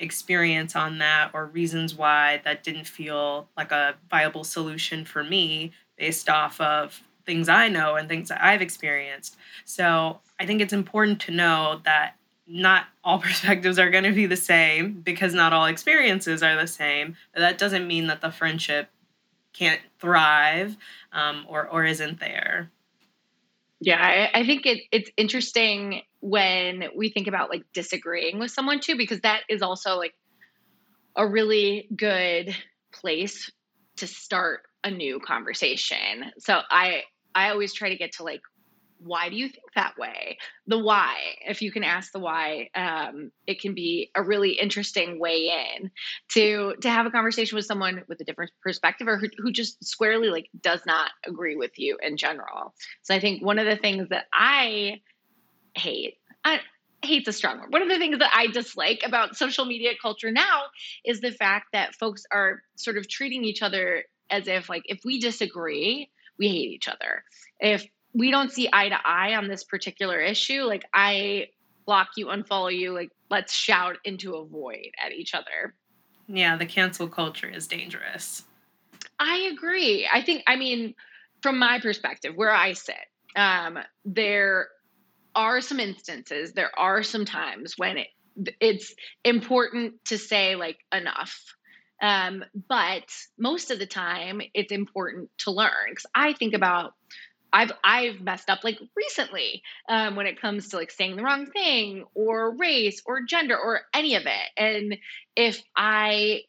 experience 0.02 0.76
on 0.76 0.98
that 0.98 1.30
or 1.32 1.46
reasons 1.46 1.94
why 1.94 2.42
that 2.44 2.62
didn't 2.62 2.86
feel 2.86 3.48
like 3.56 3.72
a 3.72 3.94
viable 4.10 4.44
solution 4.44 5.04
for 5.04 5.24
me 5.24 5.72
based 5.96 6.28
off 6.28 6.60
of 6.60 7.00
things 7.24 7.48
I 7.48 7.68
know 7.68 7.94
and 7.94 8.08
things 8.08 8.28
that 8.28 8.42
I've 8.42 8.60
experienced. 8.60 9.36
So 9.64 10.20
I 10.40 10.44
think 10.44 10.60
it's 10.60 10.72
important 10.72 11.20
to 11.22 11.30
know 11.30 11.80
that 11.84 12.16
not 12.46 12.86
all 13.04 13.18
perspectives 13.20 13.78
are 13.78 13.90
going 13.90 14.04
to 14.04 14.12
be 14.12 14.26
the 14.26 14.36
same 14.36 15.00
because 15.00 15.32
not 15.32 15.52
all 15.52 15.66
experiences 15.66 16.42
are 16.42 16.56
the 16.56 16.66
same. 16.66 17.16
But 17.32 17.40
that 17.40 17.58
doesn't 17.58 17.86
mean 17.86 18.08
that 18.08 18.20
the 18.20 18.32
friendship 18.32 18.88
can't 19.52 19.80
thrive 20.00 20.76
um, 21.12 21.46
or 21.48 21.68
or 21.68 21.84
isn't 21.84 22.20
there. 22.20 22.70
Yeah, 23.84 24.00
I, 24.00 24.40
I 24.40 24.46
think 24.46 24.64
it, 24.64 24.78
it's 24.92 25.10
interesting 25.16 26.02
when 26.20 26.84
we 26.96 27.10
think 27.10 27.26
about 27.26 27.50
like 27.50 27.64
disagreeing 27.74 28.38
with 28.38 28.52
someone 28.52 28.78
too, 28.78 28.96
because 28.96 29.20
that 29.22 29.40
is 29.48 29.60
also 29.60 29.96
like 29.96 30.14
a 31.16 31.26
really 31.26 31.88
good 31.94 32.54
place 32.92 33.50
to 33.96 34.06
start 34.06 34.60
a 34.84 34.90
new 34.90 35.18
conversation. 35.18 36.30
So 36.38 36.60
I 36.70 37.02
I 37.34 37.50
always 37.50 37.74
try 37.74 37.88
to 37.88 37.96
get 37.96 38.12
to 38.12 38.22
like 38.22 38.40
why 39.04 39.28
do 39.28 39.36
you 39.36 39.48
think 39.48 39.64
that 39.74 39.96
way? 39.98 40.38
The 40.66 40.78
why, 40.78 41.16
if 41.46 41.62
you 41.62 41.72
can 41.72 41.84
ask 41.84 42.12
the 42.12 42.18
why, 42.18 42.70
um, 42.74 43.30
it 43.46 43.60
can 43.60 43.74
be 43.74 44.10
a 44.14 44.22
really 44.22 44.52
interesting 44.52 45.18
way 45.18 45.50
in 45.50 45.90
to 46.32 46.74
to 46.80 46.90
have 46.90 47.06
a 47.06 47.10
conversation 47.10 47.56
with 47.56 47.66
someone 47.66 48.02
with 48.08 48.20
a 48.20 48.24
different 48.24 48.52
perspective 48.62 49.08
or 49.08 49.18
who, 49.18 49.28
who 49.38 49.52
just 49.52 49.84
squarely 49.84 50.28
like 50.28 50.48
does 50.60 50.80
not 50.86 51.10
agree 51.26 51.56
with 51.56 51.78
you 51.78 51.98
in 52.02 52.16
general. 52.16 52.74
So 53.02 53.14
I 53.14 53.20
think 53.20 53.44
one 53.44 53.58
of 53.58 53.66
the 53.66 53.76
things 53.76 54.08
that 54.10 54.26
I 54.32 55.00
hate, 55.74 56.18
I, 56.44 56.60
hate's 57.02 57.28
a 57.28 57.32
strong 57.32 57.60
word. 57.60 57.72
One 57.72 57.82
of 57.82 57.88
the 57.88 57.98
things 57.98 58.18
that 58.18 58.30
I 58.34 58.46
dislike 58.46 59.02
about 59.04 59.36
social 59.36 59.64
media 59.64 59.92
culture 60.00 60.30
now 60.30 60.62
is 61.04 61.20
the 61.20 61.32
fact 61.32 61.66
that 61.72 61.94
folks 61.96 62.24
are 62.30 62.62
sort 62.76 62.96
of 62.96 63.08
treating 63.08 63.44
each 63.44 63.62
other 63.62 64.04
as 64.30 64.48
if 64.48 64.68
like 64.68 64.82
if 64.86 65.00
we 65.04 65.18
disagree, 65.18 66.10
we 66.38 66.48
hate 66.48 66.70
each 66.70 66.88
other. 66.88 67.24
If 67.60 67.86
we 68.14 68.30
don't 68.30 68.52
see 68.52 68.68
eye 68.72 68.88
to 68.88 68.98
eye 69.04 69.34
on 69.34 69.48
this 69.48 69.64
particular 69.64 70.20
issue, 70.20 70.62
like 70.62 70.84
I 70.92 71.48
block 71.86 72.08
you, 72.16 72.26
unfollow 72.26 72.76
you, 72.76 72.92
like 72.92 73.10
let's 73.30 73.52
shout 73.52 73.96
into 74.04 74.34
a 74.34 74.44
void 74.44 74.90
at 75.04 75.12
each 75.12 75.34
other. 75.34 75.74
Yeah, 76.28 76.56
the 76.56 76.66
cancel 76.66 77.08
culture 77.08 77.48
is 77.48 77.66
dangerous. 77.66 78.44
I 79.18 79.50
agree. 79.52 80.08
I 80.12 80.22
think, 80.22 80.42
I 80.46 80.56
mean, 80.56 80.94
from 81.42 81.58
my 81.58 81.80
perspective, 81.80 82.34
where 82.36 82.52
I 82.52 82.72
sit, 82.72 82.94
um, 83.34 83.78
there 84.04 84.68
are 85.34 85.60
some 85.60 85.80
instances, 85.80 86.52
there 86.52 86.70
are 86.78 87.02
some 87.02 87.24
times 87.24 87.74
when 87.76 87.98
it, 87.98 88.08
it's 88.60 88.94
important 89.24 90.04
to 90.06 90.18
say 90.18 90.54
like 90.54 90.78
enough. 90.92 91.38
Um, 92.00 92.44
but 92.68 93.04
most 93.38 93.70
of 93.70 93.78
the 93.78 93.86
time, 93.86 94.40
it's 94.54 94.72
important 94.72 95.30
to 95.38 95.52
learn 95.52 95.70
because 95.90 96.06
I 96.14 96.32
think 96.32 96.54
about 96.54 96.94
I've 97.52 97.72
I've 97.84 98.20
messed 98.20 98.48
up 98.48 98.60
like 98.64 98.78
recently 98.96 99.62
um, 99.88 100.16
when 100.16 100.26
it 100.26 100.40
comes 100.40 100.68
to 100.68 100.76
like 100.76 100.90
saying 100.90 101.16
the 101.16 101.22
wrong 101.22 101.46
thing 101.46 102.04
or 102.14 102.56
race 102.56 103.02
or 103.04 103.22
gender 103.22 103.56
or 103.56 103.82
any 103.94 104.14
of 104.14 104.24
it. 104.26 104.48
And 104.56 104.96
if 105.36 105.62
I 105.76 106.42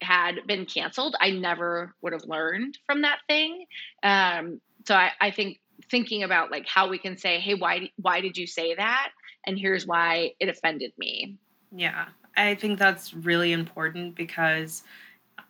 had 0.00 0.46
been 0.46 0.64
canceled, 0.64 1.16
I 1.20 1.30
never 1.30 1.94
would 2.02 2.12
have 2.12 2.24
learned 2.24 2.78
from 2.86 3.02
that 3.02 3.18
thing. 3.26 3.64
Um, 4.02 4.60
so 4.86 4.94
I, 4.94 5.10
I 5.20 5.30
think 5.30 5.60
thinking 5.90 6.22
about 6.22 6.50
like 6.50 6.66
how 6.66 6.88
we 6.88 6.98
can 6.98 7.16
say, 7.16 7.40
hey, 7.40 7.54
why 7.54 7.90
why 7.96 8.20
did 8.20 8.36
you 8.36 8.46
say 8.46 8.74
that? 8.74 9.10
And 9.46 9.58
here's 9.58 9.86
why 9.86 10.32
it 10.40 10.48
offended 10.48 10.92
me. 10.98 11.36
Yeah, 11.74 12.06
I 12.36 12.54
think 12.54 12.78
that's 12.78 13.12
really 13.12 13.52
important 13.52 14.14
because 14.14 14.82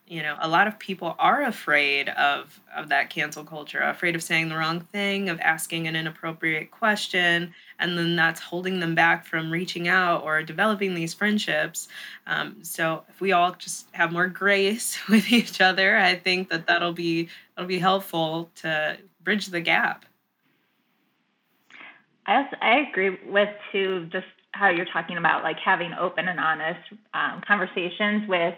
you 0.09 0.23
know 0.23 0.37
a 0.41 0.49
lot 0.49 0.67
of 0.67 0.79
people 0.79 1.15
are 1.19 1.43
afraid 1.43 2.09
of 2.11 2.61
of 2.75 2.89
that 2.89 3.11
cancel 3.11 3.45
culture 3.45 3.81
afraid 3.81 4.15
of 4.15 4.23
saying 4.23 4.49
the 4.49 4.57
wrong 4.57 4.81
thing 4.81 5.29
of 5.29 5.39
asking 5.41 5.87
an 5.87 5.95
inappropriate 5.95 6.71
question 6.71 7.53
and 7.79 7.97
then 7.97 8.17
that's 8.17 8.41
holding 8.41 8.81
them 8.81 8.95
back 8.95 9.27
from 9.27 9.51
reaching 9.51 9.87
out 9.87 10.25
or 10.25 10.43
developing 10.43 10.95
these 10.95 11.15
friendships. 11.15 11.87
Um, 12.27 12.57
so 12.63 13.05
if 13.09 13.21
we 13.21 13.31
all 13.31 13.55
just 13.57 13.87
have 13.93 14.11
more 14.11 14.27
grace 14.27 14.99
with 15.09 15.31
each 15.31 15.61
other 15.61 15.97
i 15.97 16.15
think 16.15 16.49
that 16.51 16.67
that'll 16.67 16.93
be 16.93 17.29
that'll 17.55 17.69
be 17.69 17.79
helpful 17.79 18.51
to 18.57 18.97
bridge 19.23 19.47
the 19.47 19.61
gap. 19.61 20.05
I 22.27 22.37
also, 22.37 22.57
i 22.61 22.79
agree 22.91 23.19
with 23.27 23.51
too 23.73 24.09
just 24.11 24.27
how 24.53 24.71
you're 24.71 24.87
talking 24.87 25.19
about 25.19 25.45
like 25.45 25.59
having 25.59 25.93
open 25.93 26.27
and 26.27 26.41
honest 26.41 26.81
um, 27.15 27.43
conversations 27.47 28.29
with 28.29 28.55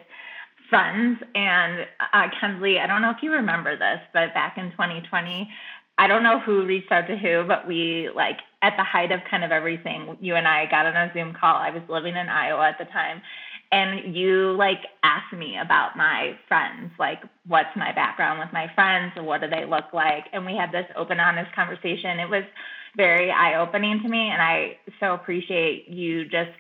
friends. 0.71 1.21
And 1.35 1.87
uh, 2.13 2.29
Kensley, 2.41 2.79
I 2.79 2.87
don't 2.87 3.03
know 3.03 3.11
if 3.11 3.23
you 3.23 3.33
remember 3.33 3.77
this, 3.77 4.01
but 4.15 4.33
back 4.33 4.57
in 4.57 4.71
2020, 4.71 5.51
I 5.99 6.07
don't 6.07 6.23
know 6.23 6.41
who 6.41 6.65
reached 6.65 6.91
out 6.91 7.07
to 7.09 7.17
who, 7.17 7.45
but 7.47 7.67
we 7.69 8.09
like 8.15 8.39
at 8.63 8.75
the 8.79 8.85
height 8.85 9.13
of 9.13 9.21
kind 9.31 9.45
of 9.45 9.51
everything, 9.51 10.17
you 10.21 10.35
and 10.35 10.49
I 10.49 10.65
got 10.71 10.87
on 10.87 10.97
a 10.97 11.13
Zoom 11.13 11.35
call. 11.39 11.57
I 11.57 11.71
was 11.71 11.83
living 11.89 12.17
in 12.17 12.29
Iowa 12.29 12.69
at 12.69 12.79
the 12.79 12.87
time. 12.87 13.21
And 13.73 14.17
you 14.17 14.53
like 14.53 14.81
asked 15.05 15.33
me 15.33 15.57
about 15.63 15.97
my 15.97 16.37
friends, 16.49 16.91
like 16.99 17.21
what's 17.47 17.77
my 17.77 17.93
background 17.93 18.41
with 18.41 18.53
my 18.53 18.71
friends 18.75 19.13
what 19.17 19.43
do 19.43 19.49
they 19.49 19.65
look 19.65 19.93
like? 19.93 20.25
And 20.33 20.45
we 20.45 20.57
had 20.57 20.73
this 20.73 20.87
open, 20.97 21.21
honest 21.21 21.55
conversation. 21.55 22.19
It 22.19 22.29
was 22.29 22.45
very 22.97 23.31
eye 23.31 23.61
opening 23.61 24.01
to 24.03 24.09
me. 24.09 24.31
And 24.31 24.43
I 24.43 24.79
so 24.99 25.15
appreciate 25.15 25.89
you 25.89 26.25
just 26.25 26.51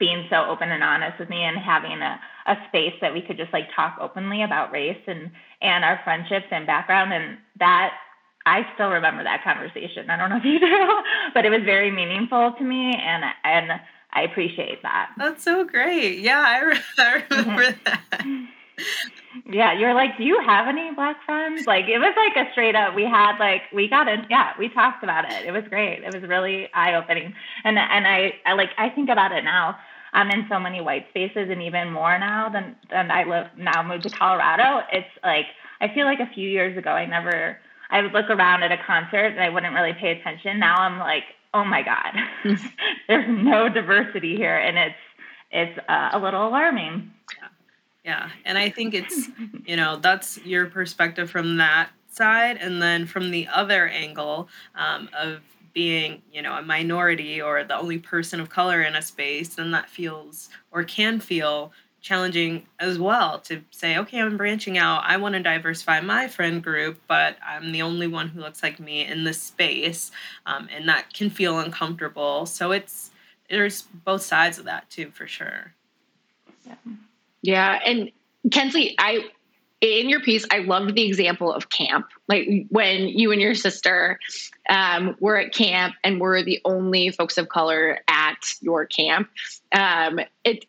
being 0.00 0.26
so 0.30 0.46
open 0.46 0.72
and 0.72 0.82
honest 0.82 1.20
with 1.20 1.28
me 1.28 1.44
and 1.44 1.56
having 1.56 2.00
a, 2.02 2.18
a 2.46 2.56
space 2.68 2.94
that 3.00 3.12
we 3.12 3.20
could 3.20 3.36
just 3.36 3.52
like 3.52 3.68
talk 3.76 3.96
openly 4.00 4.42
about 4.42 4.72
race 4.72 5.00
and 5.06 5.30
and 5.62 5.84
our 5.84 6.00
friendships 6.02 6.46
and 6.50 6.66
background 6.66 7.12
and 7.12 7.38
that 7.60 7.92
I 8.46 8.66
still 8.74 8.88
remember 8.88 9.22
that 9.22 9.44
conversation. 9.44 10.08
I 10.08 10.16
don't 10.16 10.30
know 10.30 10.38
if 10.38 10.44
you 10.44 10.58
do, 10.60 11.02
but 11.34 11.44
it 11.44 11.50
was 11.50 11.60
very 11.64 11.92
meaningful 11.92 12.54
to 12.58 12.64
me 12.64 12.96
and 12.96 13.22
and 13.44 13.80
I 14.12 14.22
appreciate 14.22 14.82
that. 14.82 15.12
That's 15.16 15.44
so 15.44 15.64
great. 15.64 16.18
Yeah, 16.18 16.42
I, 16.44 16.60
re- 16.62 16.80
I 16.98 17.24
remember 17.30 17.62
mm-hmm. 17.62 17.84
that. 17.84 18.26
Yeah, 19.48 19.78
you're 19.78 19.94
like, 19.94 20.16
do 20.16 20.24
you 20.24 20.40
have 20.44 20.66
any 20.66 20.92
black 20.94 21.22
friends? 21.24 21.66
Like, 21.66 21.84
it 21.86 21.98
was 21.98 22.14
like 22.16 22.46
a 22.46 22.50
straight 22.52 22.74
up. 22.74 22.94
We 22.94 23.04
had 23.04 23.38
like, 23.38 23.62
we 23.72 23.88
got 23.88 24.08
in. 24.08 24.26
Yeah, 24.28 24.52
we 24.58 24.68
talked 24.68 25.04
about 25.04 25.30
it. 25.30 25.46
It 25.46 25.52
was 25.52 25.62
great. 25.68 26.02
It 26.02 26.12
was 26.12 26.28
really 26.28 26.68
eye 26.74 26.94
opening. 26.94 27.34
And 27.62 27.78
and 27.78 28.06
I, 28.06 28.34
I 28.44 28.54
like, 28.54 28.70
I 28.78 28.88
think 28.88 29.08
about 29.08 29.32
it 29.32 29.44
now. 29.44 29.76
I'm 30.12 30.30
in 30.30 30.46
so 30.48 30.58
many 30.58 30.80
white 30.80 31.06
spaces, 31.10 31.48
and 31.50 31.62
even 31.62 31.92
more 31.92 32.18
now 32.18 32.48
than 32.48 32.76
than 32.90 33.10
I 33.10 33.24
live 33.24 33.46
now. 33.56 33.82
Moved 33.82 34.04
to 34.04 34.10
Colorado. 34.10 34.84
It's 34.92 35.08
like 35.22 35.46
I 35.80 35.92
feel 35.92 36.04
like 36.04 36.20
a 36.20 36.30
few 36.34 36.48
years 36.48 36.76
ago, 36.76 36.90
I 36.90 37.06
never. 37.06 37.58
I 37.92 38.02
would 38.02 38.12
look 38.12 38.30
around 38.30 38.62
at 38.62 38.70
a 38.70 38.78
concert 38.86 39.26
and 39.26 39.40
I 39.40 39.48
wouldn't 39.48 39.74
really 39.74 39.94
pay 39.94 40.12
attention. 40.12 40.60
Now 40.60 40.76
I'm 40.76 41.00
like, 41.00 41.24
oh 41.54 41.64
my 41.64 41.82
god, 41.82 42.14
there's 43.08 43.28
no 43.28 43.68
diversity 43.68 44.36
here, 44.36 44.56
and 44.56 44.78
it's 44.78 44.94
it's 45.50 45.78
uh, 45.88 46.10
a 46.12 46.18
little 46.18 46.46
alarming. 46.46 47.10
Yeah. 47.36 47.48
yeah, 48.04 48.30
and 48.44 48.58
I 48.58 48.70
think 48.70 48.94
it's 48.94 49.28
you 49.66 49.76
know 49.76 49.96
that's 49.96 50.38
your 50.44 50.66
perspective 50.66 51.30
from 51.30 51.56
that 51.58 51.90
side, 52.10 52.58
and 52.60 52.80
then 52.80 53.06
from 53.06 53.30
the 53.30 53.48
other 53.48 53.88
angle 53.88 54.48
um, 54.74 55.08
of 55.18 55.40
being 55.72 56.22
you 56.32 56.42
know 56.42 56.54
a 56.54 56.62
minority 56.62 57.40
or 57.40 57.64
the 57.64 57.76
only 57.76 57.98
person 57.98 58.40
of 58.40 58.48
color 58.48 58.82
in 58.82 58.96
a 58.96 59.02
space, 59.02 59.54
then 59.56 59.70
that 59.72 59.88
feels 59.88 60.48
or 60.70 60.84
can 60.84 61.20
feel 61.20 61.72
challenging 62.00 62.66
as 62.78 62.98
well 62.98 63.38
to 63.40 63.62
say, 63.70 63.98
okay, 63.98 64.20
I'm 64.20 64.36
branching 64.36 64.78
out. 64.78 65.02
I 65.04 65.16
want 65.18 65.34
to 65.34 65.42
diversify 65.42 66.00
my 66.00 66.28
friend 66.28 66.62
group, 66.62 67.00
but 67.06 67.36
I'm 67.46 67.72
the 67.72 67.82
only 67.82 68.06
one 68.06 68.28
who 68.28 68.40
looks 68.40 68.62
like 68.62 68.80
me 68.80 69.04
in 69.04 69.24
this 69.24 69.40
space. 69.40 70.10
Um, 70.46 70.68
and 70.74 70.88
that 70.88 71.12
can 71.12 71.28
feel 71.30 71.58
uncomfortable. 71.58 72.46
So 72.46 72.72
it's, 72.72 73.10
there's 73.48 73.82
both 73.82 74.22
sides 74.22 74.58
of 74.58 74.64
that 74.64 74.88
too, 74.88 75.10
for 75.10 75.26
sure. 75.26 75.74
Yeah. 76.66 76.74
Yeah. 77.42 77.78
And 77.84 78.10
Kensley, 78.50 78.94
I, 78.98 79.30
in 79.80 80.10
your 80.10 80.20
piece, 80.20 80.46
I 80.50 80.58
loved 80.58 80.94
the 80.94 81.06
example 81.06 81.52
of 81.52 81.70
camp. 81.70 82.06
Like 82.28 82.66
when 82.68 83.08
you 83.08 83.32
and 83.32 83.40
your 83.40 83.54
sister 83.54 84.18
um, 84.68 85.16
were 85.20 85.36
at 85.36 85.54
camp 85.54 85.94
and 86.04 86.20
were 86.20 86.42
the 86.42 86.60
only 86.64 87.10
folks 87.10 87.38
of 87.38 87.48
color 87.48 88.00
at 88.08 88.54
your 88.60 88.86
camp. 88.86 89.28
Um, 89.72 90.20
it 90.44 90.66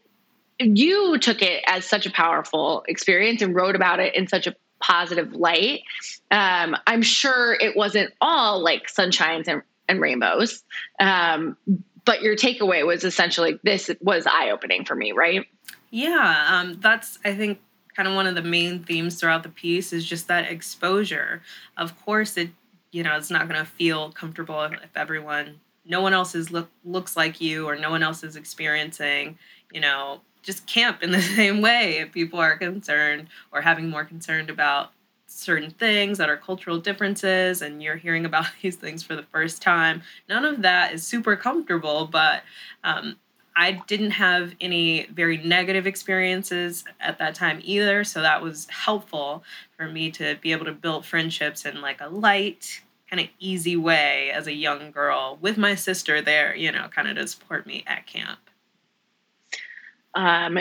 you 0.59 1.17
took 1.17 1.41
it 1.41 1.63
as 1.65 1.85
such 1.85 2.05
a 2.05 2.11
powerful 2.11 2.83
experience 2.87 3.41
and 3.41 3.55
wrote 3.55 3.75
about 3.75 3.99
it 3.99 4.15
in 4.15 4.27
such 4.27 4.45
a 4.45 4.55
positive 4.79 5.33
light. 5.33 5.81
Um, 6.29 6.75
I'm 6.85 7.01
sure 7.01 7.55
it 7.55 7.75
wasn't 7.75 8.13
all 8.21 8.59
like 8.61 8.87
sunshines 8.87 9.47
and, 9.47 9.63
and 9.89 9.99
rainbows, 9.99 10.63
um, 10.99 11.57
but 12.05 12.21
your 12.21 12.35
takeaway 12.35 12.85
was 12.85 13.03
essentially 13.03 13.59
this 13.63 13.89
was 14.01 14.27
eye 14.27 14.51
opening 14.51 14.85
for 14.85 14.95
me, 14.95 15.11
right? 15.11 15.45
Yeah, 15.89 16.45
um, 16.49 16.79
that's 16.79 17.17
I 17.25 17.35
think 17.35 17.59
kind 17.95 18.07
of 18.07 18.15
one 18.15 18.27
of 18.27 18.35
the 18.35 18.41
main 18.41 18.83
themes 18.83 19.19
throughout 19.19 19.43
the 19.43 19.49
piece 19.49 19.93
is 19.93 20.05
just 20.05 20.27
that 20.27 20.51
exposure. 20.51 21.41
Of 21.77 21.99
course, 22.03 22.37
it 22.37 22.49
you 22.91 23.03
know 23.03 23.15
it's 23.15 23.31
not 23.31 23.47
going 23.47 23.59
to 23.59 23.69
feel 23.69 24.11
comfortable 24.11 24.61
if, 24.63 24.73
if 24.73 24.95
everyone, 24.95 25.59
no 25.85 26.01
one 26.01 26.13
else 26.13 26.35
is 26.35 26.51
look 26.51 26.69
looks 26.83 27.17
like 27.17 27.41
you 27.41 27.67
or 27.67 27.75
no 27.75 27.89
one 27.89 28.03
else 28.03 28.23
is 28.23 28.35
experiencing 28.35 29.37
you 29.71 29.81
know 29.81 30.21
just 30.41 30.65
camp 30.67 31.03
in 31.03 31.11
the 31.11 31.21
same 31.21 31.61
way 31.61 31.97
if 31.97 32.11
people 32.11 32.39
are 32.39 32.57
concerned 32.57 33.27
or 33.51 33.61
having 33.61 33.89
more 33.89 34.05
concerned 34.05 34.49
about 34.49 34.91
certain 35.27 35.71
things 35.71 36.17
that 36.17 36.29
are 36.29 36.35
cultural 36.35 36.77
differences 36.77 37.61
and 37.61 37.81
you're 37.81 37.95
hearing 37.95 38.25
about 38.25 38.45
these 38.61 38.75
things 38.75 39.01
for 39.01 39.15
the 39.15 39.23
first 39.23 39.61
time 39.61 40.01
none 40.27 40.45
of 40.45 40.61
that 40.61 40.93
is 40.93 41.05
super 41.05 41.35
comfortable 41.35 42.05
but 42.05 42.43
um, 42.83 43.15
i 43.55 43.71
didn't 43.87 44.11
have 44.11 44.53
any 44.61 45.05
very 45.07 45.37
negative 45.37 45.87
experiences 45.87 46.83
at 46.99 47.17
that 47.17 47.35
time 47.35 47.59
either 47.63 48.03
so 48.03 48.21
that 48.21 48.41
was 48.41 48.67
helpful 48.69 49.43
for 49.77 49.87
me 49.87 50.11
to 50.11 50.35
be 50.41 50.51
able 50.51 50.65
to 50.65 50.73
build 50.73 51.05
friendships 51.05 51.65
in 51.65 51.81
like 51.81 52.01
a 52.01 52.07
light 52.07 52.81
kind 53.09 53.19
of 53.19 53.27
easy 53.39 53.75
way 53.75 54.31
as 54.31 54.47
a 54.47 54.53
young 54.53 54.91
girl 54.91 55.37
with 55.41 55.57
my 55.57 55.75
sister 55.75 56.21
there 56.21 56.55
you 56.55 56.71
know 56.71 56.87
kind 56.89 57.07
of 57.07 57.15
to 57.15 57.27
support 57.27 57.65
me 57.65 57.83
at 57.87 58.05
camp 58.07 58.39
um, 60.13 60.59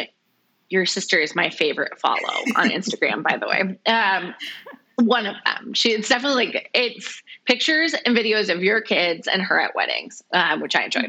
your 0.70 0.87
sister 0.87 1.18
is 1.18 1.35
my 1.35 1.50
favorite 1.50 1.98
follow 1.98 2.16
on 2.57 2.70
Instagram, 2.70 3.22
by 3.22 3.37
the 3.37 3.46
way. 3.46 3.92
Um, 3.92 4.35
one 5.00 5.26
of 5.26 5.36
them. 5.44 5.74
She 5.74 5.92
it's 5.92 6.08
definitely 6.08 6.46
like 6.46 6.70
it's 6.74 7.22
pictures 7.46 7.94
and 8.04 8.16
videos 8.16 8.52
of 8.54 8.62
your 8.62 8.80
kids 8.80 9.26
and 9.26 9.42
her 9.42 9.60
at 9.60 9.74
weddings, 9.74 10.22
um, 10.32 10.60
which 10.60 10.76
I 10.76 10.84
enjoy. 10.84 11.02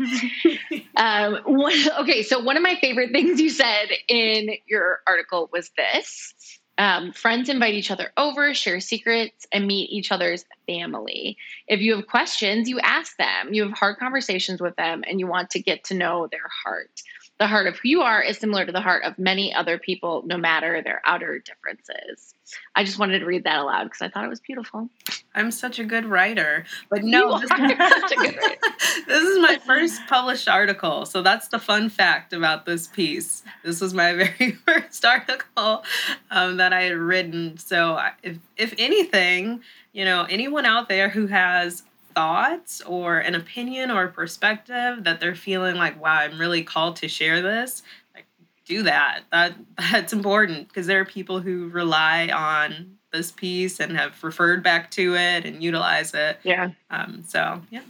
um, 0.98 1.40
one, 1.46 1.74
okay, 2.00 2.24
so 2.24 2.40
one 2.40 2.58
of 2.58 2.64
my 2.64 2.76
favorite 2.76 3.12
things 3.12 3.40
you 3.40 3.50
said 3.50 3.88
in 4.08 4.52
your 4.68 5.00
article 5.08 5.50
was 5.52 5.72
this: 5.78 6.34
um, 6.78 7.12
friends 7.12 7.50
invite 7.50 7.76
each 7.76 7.92
other 7.92 8.12
over, 8.18 8.54
share 8.54 8.80
secrets, 8.80 9.46
and 9.52 9.68
meet 9.68 9.92
each 9.92 10.12
other's 10.12 10.46
family. 10.66 11.38
If 11.68 11.82
you 11.82 11.96
have 11.96 12.08
questions, 12.08 12.70
you 12.70 12.80
ask 12.80 13.16
them. 13.18 13.54
You 13.54 13.64
have 13.64 13.74
hard 13.74 13.98
conversations 13.98 14.62
with 14.62 14.76
them, 14.78 15.04
and 15.08 15.20
you 15.20 15.28
want 15.28 15.52
to 15.52 15.62
get 15.62 15.84
to 15.86 15.94
know 15.94 16.28
their 16.32 16.50
heart 16.64 17.02
the 17.42 17.48
heart 17.48 17.66
of 17.66 17.76
who 17.80 17.90
you 17.90 18.02
are 18.02 18.22
is 18.22 18.38
similar 18.38 18.68
to 18.68 18.72
the 18.72 18.82
heart 18.82 19.04
of 19.04 19.18
many 19.18 19.52
other 19.52 19.80
people, 19.80 20.22
no 20.28 20.38
matter 20.38 20.84
their 20.84 21.02
outer 21.04 21.40
differences. 21.40 22.36
I 22.76 22.84
just 22.84 23.00
wanted 23.00 23.18
to 23.18 23.26
read 23.26 23.46
that 23.46 23.58
aloud 23.58 23.86
because 23.86 24.04
I 24.04 24.10
thought 24.10 24.26
it 24.26 24.30
was 24.30 24.40
beautiful. 24.40 24.90
I'm 25.34 25.50
such 25.50 25.80
a 25.80 25.84
good 25.84 26.06
writer, 26.06 26.66
but 26.92 27.04
no, 27.04 27.40
this, 27.40 27.50
this 29.08 29.24
is 29.24 29.40
my 29.40 29.60
first 29.66 30.06
published 30.08 30.48
article. 30.48 31.08
So 31.08 31.24
that's 31.24 31.48
the 31.48 31.58
fun 31.58 31.90
fact 31.90 32.32
about 32.32 32.68
this 32.68 32.86
piece. 32.86 33.42
This 33.64 33.82
was 33.82 33.92
my 33.92 34.14
very 34.38 34.52
first 34.52 35.04
article 35.04 35.84
um, 36.30 36.58
that 36.58 36.74
I 36.74 36.84
had 36.84 36.94
written. 36.94 37.58
So 37.58 38.00
if 38.22 38.38
if 38.56 38.76
anything, 38.78 39.62
you 39.94 40.06
know, 40.06 40.28
anyone 40.30 40.68
out 40.68 40.90
there 40.90 41.10
who 41.10 41.26
has 41.26 41.82
thoughts 42.14 42.82
or 42.82 43.20
an 43.20 43.36
opinion 43.36 43.92
or 43.92 44.06
a 44.06 44.12
perspective 44.12 45.04
that 45.04 45.20
they're 45.20 45.36
feeling 45.36 45.76
like, 45.76 46.02
wow, 46.02 46.16
I'm 46.16 46.40
really 46.40 46.64
called 46.64 46.96
to 46.98 47.08
share 47.08 47.42
this, 47.42 47.84
like 48.14 48.26
do 48.66 48.84
that. 48.84 49.22
That 49.32 49.56
that's 49.92 50.14
important 50.14 50.68
because 50.68 50.88
there 50.88 51.00
are 51.00 51.06
people 51.06 51.40
who 51.40 51.70
rely 51.70 52.28
on 52.28 52.98
this 53.12 53.32
piece 53.32 53.80
and 53.80 53.98
have 53.98 54.24
referred 54.24 54.64
back 54.64 54.90
to 54.92 55.16
it 55.16 55.46
and 55.46 55.62
utilize 55.62 56.14
it. 56.14 56.40
Yeah. 56.44 56.72
Um, 56.90 57.24
so 57.28 57.62
yeah. 57.70 57.82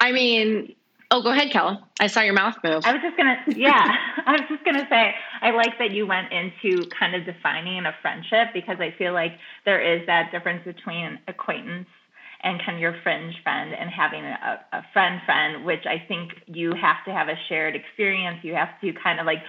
I 0.00 0.12
mean, 0.12 0.74
oh, 1.10 1.22
go 1.22 1.30
ahead, 1.30 1.50
Kelly. 1.50 1.78
I 2.00 2.08
saw 2.08 2.20
your 2.22 2.34
mouth 2.34 2.56
move. 2.64 2.84
I 2.84 2.92
was 2.92 3.02
just 3.02 3.16
gonna, 3.16 3.36
yeah, 3.46 3.96
I 4.26 4.32
was 4.32 4.42
just 4.48 4.64
gonna 4.64 4.86
say, 4.90 5.14
I 5.40 5.50
like 5.50 5.78
that 5.78 5.92
you 5.92 6.06
went 6.06 6.32
into 6.32 6.86
kind 6.88 7.14
of 7.14 7.24
defining 7.24 7.86
a 7.86 7.94
friendship 8.02 8.48
because 8.52 8.78
I 8.80 8.90
feel 8.96 9.12
like 9.12 9.38
there 9.64 9.80
is 9.80 10.06
that 10.06 10.32
difference 10.32 10.64
between 10.64 11.18
acquaintance 11.28 11.88
and 12.44 12.60
kind 12.64 12.76
of 12.76 12.80
your 12.80 12.94
fringe 13.02 13.34
friend 13.42 13.74
and 13.74 13.90
having 13.90 14.24
a, 14.24 14.60
a 14.72 14.82
friend 14.92 15.20
friend, 15.24 15.64
which 15.64 15.84
I 15.86 16.04
think 16.06 16.32
you 16.46 16.72
have 16.74 17.04
to 17.06 17.12
have 17.12 17.28
a 17.28 17.38
shared 17.48 17.74
experience. 17.74 18.38
You 18.42 18.54
have 18.54 18.78
to 18.82 18.92
kind 18.92 19.18
of 19.18 19.26
like 19.26 19.42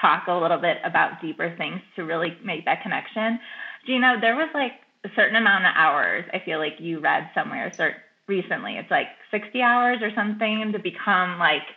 talk 0.00 0.24
a 0.26 0.34
little 0.34 0.58
bit 0.58 0.78
about 0.84 1.22
deeper 1.22 1.54
things 1.56 1.80
to 1.96 2.02
really 2.02 2.36
make 2.44 2.64
that 2.64 2.82
connection. 2.82 3.38
Gina, 3.86 4.18
there 4.20 4.34
was 4.34 4.48
like 4.52 4.72
a 5.04 5.08
certain 5.14 5.36
amount 5.36 5.64
of 5.64 5.72
hours 5.76 6.24
I 6.32 6.40
feel 6.44 6.58
like 6.58 6.74
you 6.78 6.98
read 6.98 7.30
somewhere 7.34 7.70
cert- 7.78 8.02
recently. 8.26 8.76
It's 8.76 8.90
like 8.90 9.06
60 9.30 9.62
hours 9.62 9.98
or 10.02 10.10
something 10.14 10.72
to 10.72 10.78
become 10.78 11.38
like– 11.38 11.62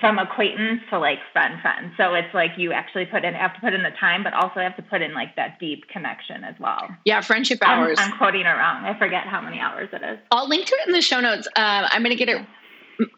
from 0.00 0.18
acquaintance 0.18 0.80
to 0.90 0.98
like 0.98 1.18
friend 1.32 1.60
friend. 1.60 1.92
So 1.96 2.14
it's 2.14 2.32
like 2.32 2.52
you 2.56 2.72
actually 2.72 3.06
put 3.06 3.24
in 3.24 3.34
have 3.34 3.54
to 3.54 3.60
put 3.60 3.74
in 3.74 3.82
the 3.82 3.92
time, 4.00 4.22
but 4.22 4.32
also 4.32 4.60
have 4.60 4.76
to 4.76 4.82
put 4.82 5.02
in 5.02 5.12
like 5.12 5.36
that 5.36 5.58
deep 5.60 5.86
connection 5.88 6.44
as 6.44 6.54
well. 6.58 6.88
Yeah, 7.04 7.20
friendship 7.20 7.58
hours. 7.62 7.98
I'm, 8.00 8.12
I'm 8.12 8.18
quoting 8.18 8.42
it 8.42 8.48
wrong. 8.48 8.84
I 8.84 8.98
forget 8.98 9.26
how 9.26 9.40
many 9.40 9.60
hours 9.60 9.90
it 9.92 10.02
is. 10.02 10.18
I'll 10.30 10.48
link 10.48 10.66
to 10.66 10.74
it 10.80 10.88
in 10.88 10.92
the 10.92 11.02
show 11.02 11.20
notes. 11.20 11.46
Uh, 11.48 11.88
I'm 11.90 12.02
going 12.02 12.16
to 12.16 12.24
get 12.24 12.28
it 12.28 12.46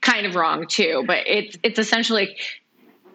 kind 0.01 0.27
of 0.27 0.35
wrong 0.35 0.67
too, 0.67 1.05
but 1.07 1.27
it's 1.27 1.57
it's 1.63 1.79
essentially 1.79 2.37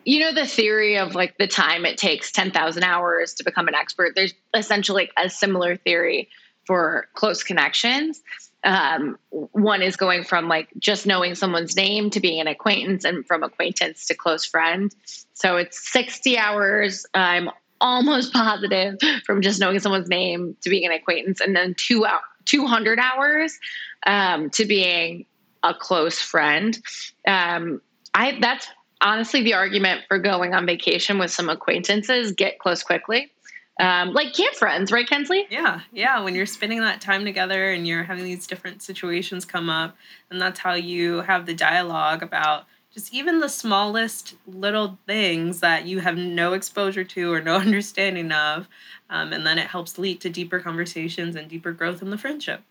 you 0.06 0.20
know 0.20 0.34
the 0.34 0.48
theory 0.48 0.98
of 0.98 1.14
like 1.14 1.38
the 1.38 1.48
time 1.48 1.86
it 1.86 1.98
takes 1.98 2.32
10,000 2.32 2.84
hours 2.84 3.34
to 3.34 3.44
become 3.44 3.68
an 3.68 3.76
expert 3.76 4.14
there's 4.16 4.34
essentially 4.56 5.04
like 5.04 5.12
a 5.24 5.30
similar 5.30 5.76
theory 5.76 6.30
for 6.66 7.08
close 7.16 7.44
connections 7.44 8.22
um, 8.64 9.18
one 9.30 9.82
is 9.82 9.96
going 9.96 10.24
from 10.24 10.48
like 10.48 10.70
just 10.80 11.06
knowing 11.06 11.36
someone's 11.36 11.76
name 11.76 12.10
to 12.10 12.20
being 12.20 12.40
an 12.40 12.48
acquaintance 12.48 13.06
and 13.06 13.26
from 13.26 13.44
acquaintance 13.44 14.06
to 14.08 14.16
close 14.16 14.46
friend. 14.46 14.94
So 15.34 15.58
it's 15.58 15.92
60 15.92 16.38
hours. 16.38 17.06
I'm 17.14 17.50
almost 17.80 18.34
positive 18.34 18.98
from 19.26 19.42
just 19.42 19.60
knowing 19.60 19.80
someone's 19.80 20.10
name 20.10 20.58
to 20.62 20.70
being 20.70 20.86
an 20.86 20.92
acquaintance 20.92 21.40
and 21.40 21.56
then 21.56 21.74
two 21.76 22.06
out 22.06 22.22
200 22.46 23.00
hours 23.00 23.58
um, 24.06 24.50
to 24.50 24.66
being 24.66 25.26
a 25.64 25.74
close 25.74 26.20
friend. 26.20 26.80
Um, 27.28 27.82
i 28.16 28.38
that's 28.42 28.68
honestly 29.02 29.44
the 29.44 29.54
argument 29.54 30.02
for 30.08 30.18
going 30.18 30.54
on 30.54 30.66
vacation 30.66 31.20
with 31.20 31.32
some 31.32 31.48
acquaintances 31.48 32.32
get 32.32 32.60
close 32.60 32.82
quickly 32.82 33.32
um, 33.80 34.14
like 34.14 34.34
camp 34.34 34.56
friends, 34.56 34.92
right, 34.92 35.08
Kensley? 35.08 35.48
Yeah, 35.50 35.82
yeah. 35.94 36.22
When 36.22 36.36
you're 36.36 36.46
spending 36.46 36.82
that 36.82 37.00
time 37.00 37.24
together 37.24 37.72
and 37.72 37.88
you're 37.88 38.04
having 38.04 38.26
these 38.26 38.46
different 38.46 38.82
situations 38.82 39.46
come 39.46 39.70
up, 39.70 39.96
and 40.30 40.42
that's 40.42 40.60
how 40.60 40.74
you 40.74 41.22
have 41.22 41.46
the 41.46 41.54
dialogue 41.54 42.22
about 42.22 42.66
just 42.94 43.14
even 43.14 43.40
the 43.40 43.50
smallest 43.50 44.36
little 44.48 44.98
things 45.08 45.62
that 45.62 45.86
you 45.86 46.00
have 46.00 46.18
no 46.18 46.54
exposure 46.54 47.04
to 47.06 47.32
or 47.32 47.42
no 47.42 47.56
understanding 47.58 48.32
of. 48.32 48.68
Um, 49.10 49.32
and 49.32 49.46
then 49.46 49.58
it 49.58 49.68
helps 49.68 49.98
lead 49.98 50.22
to 50.22 50.30
deeper 50.30 50.60
conversations 50.60 51.36
and 51.36 51.48
deeper 51.48 51.72
growth 51.72 52.02
in 52.02 52.10
the 52.10 52.18
friendship. 52.18 52.62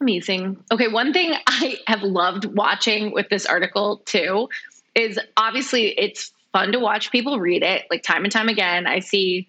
Amazing. 0.00 0.62
Okay, 0.70 0.88
one 0.88 1.12
thing 1.12 1.34
I 1.46 1.78
have 1.86 2.02
loved 2.02 2.44
watching 2.44 3.12
with 3.12 3.28
this 3.30 3.46
article 3.46 4.02
too 4.04 4.48
is 4.94 5.18
obviously 5.36 5.88
it's 5.98 6.32
fun 6.56 6.72
to 6.72 6.78
watch 6.78 7.10
people 7.10 7.38
read 7.38 7.62
it 7.62 7.84
like 7.90 8.02
time 8.02 8.24
and 8.24 8.32
time 8.32 8.48
again. 8.48 8.86
I 8.86 9.00
see 9.00 9.46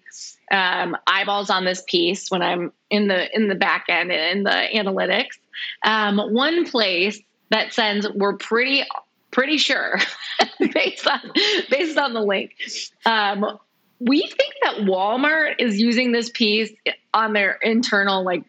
um, 0.52 0.94
eyeballs 1.06 1.48
on 1.48 1.64
this 1.64 1.82
piece 1.86 2.30
when 2.30 2.42
I'm 2.42 2.70
in 2.90 3.08
the 3.08 3.34
in 3.34 3.48
the 3.48 3.54
back 3.54 3.86
end 3.88 4.12
in 4.12 4.42
the 4.42 4.66
analytics. 4.74 5.38
Um, 5.84 6.18
one 6.18 6.68
place 6.68 7.18
that 7.48 7.72
sends 7.72 8.06
we're 8.10 8.36
pretty 8.36 8.84
pretty 9.30 9.56
sure 9.56 9.98
based 10.74 11.06
on 11.06 11.20
based 11.70 11.96
on 11.96 12.12
the 12.12 12.20
link. 12.20 12.54
Um, 13.06 13.58
we 14.00 14.20
think 14.20 14.54
that 14.62 14.76
Walmart 14.82 15.54
is 15.58 15.80
using 15.80 16.12
this 16.12 16.28
piece 16.28 16.70
on 17.14 17.32
their 17.32 17.52
internal 17.62 18.22
like 18.22 18.44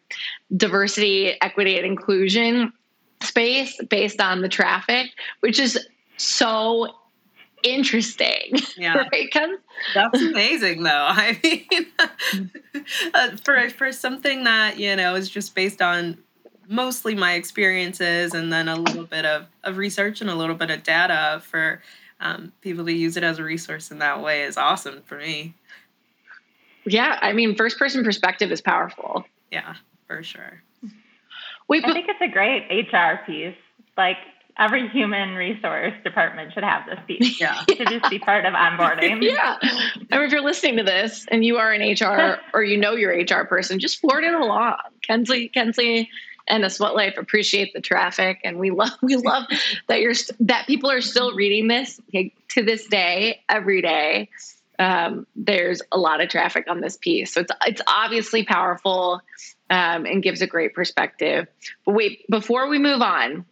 diversity, 0.56 1.42
equity, 1.42 1.78
and 1.78 1.86
inclusion 1.86 2.74
space 3.22 3.80
based 3.90 4.20
on 4.20 4.42
the 4.42 4.50
traffic, 4.50 5.12
which 5.40 5.60
is 5.60 5.80
so 6.18 6.90
interesting. 7.64 8.54
Yeah, 8.78 9.04
right, 9.12 9.34
that's 9.94 10.22
amazing, 10.22 10.84
though. 10.84 10.90
I 11.10 11.38
mean, 11.44 11.86
uh, 13.14 13.36
for 13.44 13.70
for 13.72 13.92
something 13.92 14.46
that 14.46 14.80
you 14.80 14.96
know 14.96 15.16
is 15.16 15.30
just 15.30 15.54
based 15.54 15.82
on 15.82 16.18
mostly 16.70 17.16
my 17.16 17.34
experiences 17.34 18.34
and 18.34 18.54
then 18.54 18.70
a 18.70 18.76
little 18.76 19.04
bit 19.04 19.26
of, 19.26 19.48
of 19.64 19.78
research 19.78 20.22
and 20.22 20.30
a 20.30 20.36
little 20.36 20.56
bit 20.56 20.70
of 20.70 20.84
data 20.84 21.42
for 21.44 21.82
um, 22.22 22.54
people 22.62 22.86
to 22.86 22.94
use 22.94 23.18
it 23.18 23.24
as 23.24 23.40
a 23.40 23.44
resource 23.44 23.92
in 23.92 24.00
that 24.00 24.22
way 24.22 24.44
is 24.44 24.56
awesome 24.56 25.02
for 25.06 25.18
me. 25.18 25.56
Yeah, 26.86 27.18
I 27.22 27.34
mean, 27.34 27.56
first 27.56 27.78
person 27.78 28.04
perspective 28.04 28.52
is 28.52 28.62
powerful. 28.62 29.26
Yeah, 29.52 29.76
for 30.08 30.24
sure. 30.24 30.62
Wait, 31.68 31.84
I 31.86 31.94
think 31.94 32.08
it's 32.08 32.22
a 32.22 32.28
great 32.28 32.68
HR 32.70 33.24
piece. 33.26 33.56
Like 33.98 34.18
every 34.60 34.90
human 34.90 35.36
resource 35.36 35.94
department 36.04 36.54
should 36.54 36.64
have 36.64 36.86
this 36.86 37.00
piece. 37.08 37.40
Yeah. 37.40 37.64
to 37.68 37.86
just 37.86 38.10
be 38.10 38.20
part 38.20 38.46
of 38.46 38.54
onboarding. 38.54 39.22
yeah. 39.24 39.58
I 39.62 40.18
mean, 40.18 40.26
if 40.26 40.32
you're 40.32 40.44
listening 40.44 40.78
to 40.78 40.84
this 40.84 41.26
and 41.30 41.44
you 41.44 41.58
are 41.58 41.72
an 41.72 41.82
HR 41.82 42.40
or 42.54 42.64
you 42.64 42.78
know 42.78 42.96
your 42.96 43.12
HR 43.12 43.46
person, 43.46 43.80
just 43.80 44.00
forward 44.00 44.26
it 44.26 44.34
along. 44.34 44.78
Kensley, 45.02 45.48
Kensley 45.48 46.10
and 46.48 46.66
a 46.66 46.70
sweat 46.70 46.96
life 46.96 47.16
appreciate 47.18 47.74
the 47.74 47.82
traffic 47.82 48.40
and 48.44 48.58
we 48.58 48.72
love 48.72 48.90
we 49.02 49.16
love 49.16 49.44
that 49.88 50.00
you're 50.00 50.16
that 50.40 50.66
people 50.66 50.90
are 50.90 51.02
still 51.02 51.36
reading 51.36 51.68
this 51.68 52.02
to 52.50 52.64
this 52.64 52.88
day 52.88 53.42
every 53.48 53.84
day 53.84 54.28
um, 54.80 55.28
there's 55.36 55.84
a 55.92 55.98
lot 56.00 56.22
of 56.22 56.30
traffic 56.30 56.66
on 56.68 56.82
this 56.82 56.98
piece 56.98 57.34
so 57.34 57.42
it's 57.42 57.52
it's 57.68 57.82
obviously 57.86 58.44
powerful 58.44 59.22
um, 59.70 60.08
and 60.08 60.24
gives 60.24 60.42
a 60.42 60.48
great 60.48 60.74
perspective 60.74 61.48
but 61.86 61.94
wait 61.94 62.26
before 62.32 62.68
we 62.68 62.80
move 62.80 63.04
on 63.04 63.46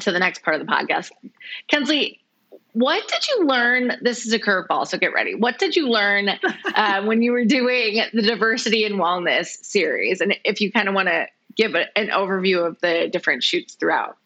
to 0.00 0.12
the 0.12 0.18
next 0.18 0.42
part 0.42 0.60
of 0.60 0.66
the 0.66 0.72
podcast. 0.72 1.10
Kensley, 1.68 2.20
what 2.72 3.06
did 3.08 3.26
you 3.28 3.46
learn? 3.46 3.92
This 4.02 4.26
is 4.26 4.32
a 4.32 4.38
curveball, 4.38 4.86
so 4.86 4.98
get 4.98 5.12
ready. 5.12 5.34
What 5.34 5.58
did 5.58 5.76
you 5.76 5.88
learn 5.88 6.28
uh, 6.74 7.02
when 7.04 7.22
you 7.22 7.32
were 7.32 7.44
doing 7.44 8.02
the 8.12 8.22
diversity 8.22 8.84
and 8.84 8.96
wellness 8.96 9.64
series? 9.64 10.20
And 10.20 10.36
if 10.44 10.60
you 10.60 10.72
kind 10.72 10.88
of 10.88 10.94
want 10.94 11.08
to 11.08 11.26
give 11.56 11.74
a, 11.74 11.96
an 11.96 12.08
overview 12.08 12.66
of 12.66 12.80
the 12.80 13.08
different 13.12 13.42
shoots 13.42 13.74
throughout. 13.74 14.16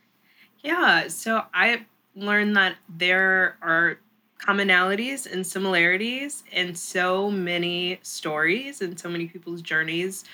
Yeah, 0.63 1.09
so 1.09 1.43
I 1.53 1.85
learned 2.15 2.57
that 2.57 2.77
there 2.89 3.57
are 3.63 3.99
commonalities 4.39 5.31
and 5.31 5.47
similarities 5.47 6.45
in 6.53 6.75
so 6.75 7.31
many 7.31 7.99
stories 8.03 8.81
and 8.81 8.99
so 8.99 9.09
many 9.09 9.27
people's 9.27 9.61
journeys 9.61 10.25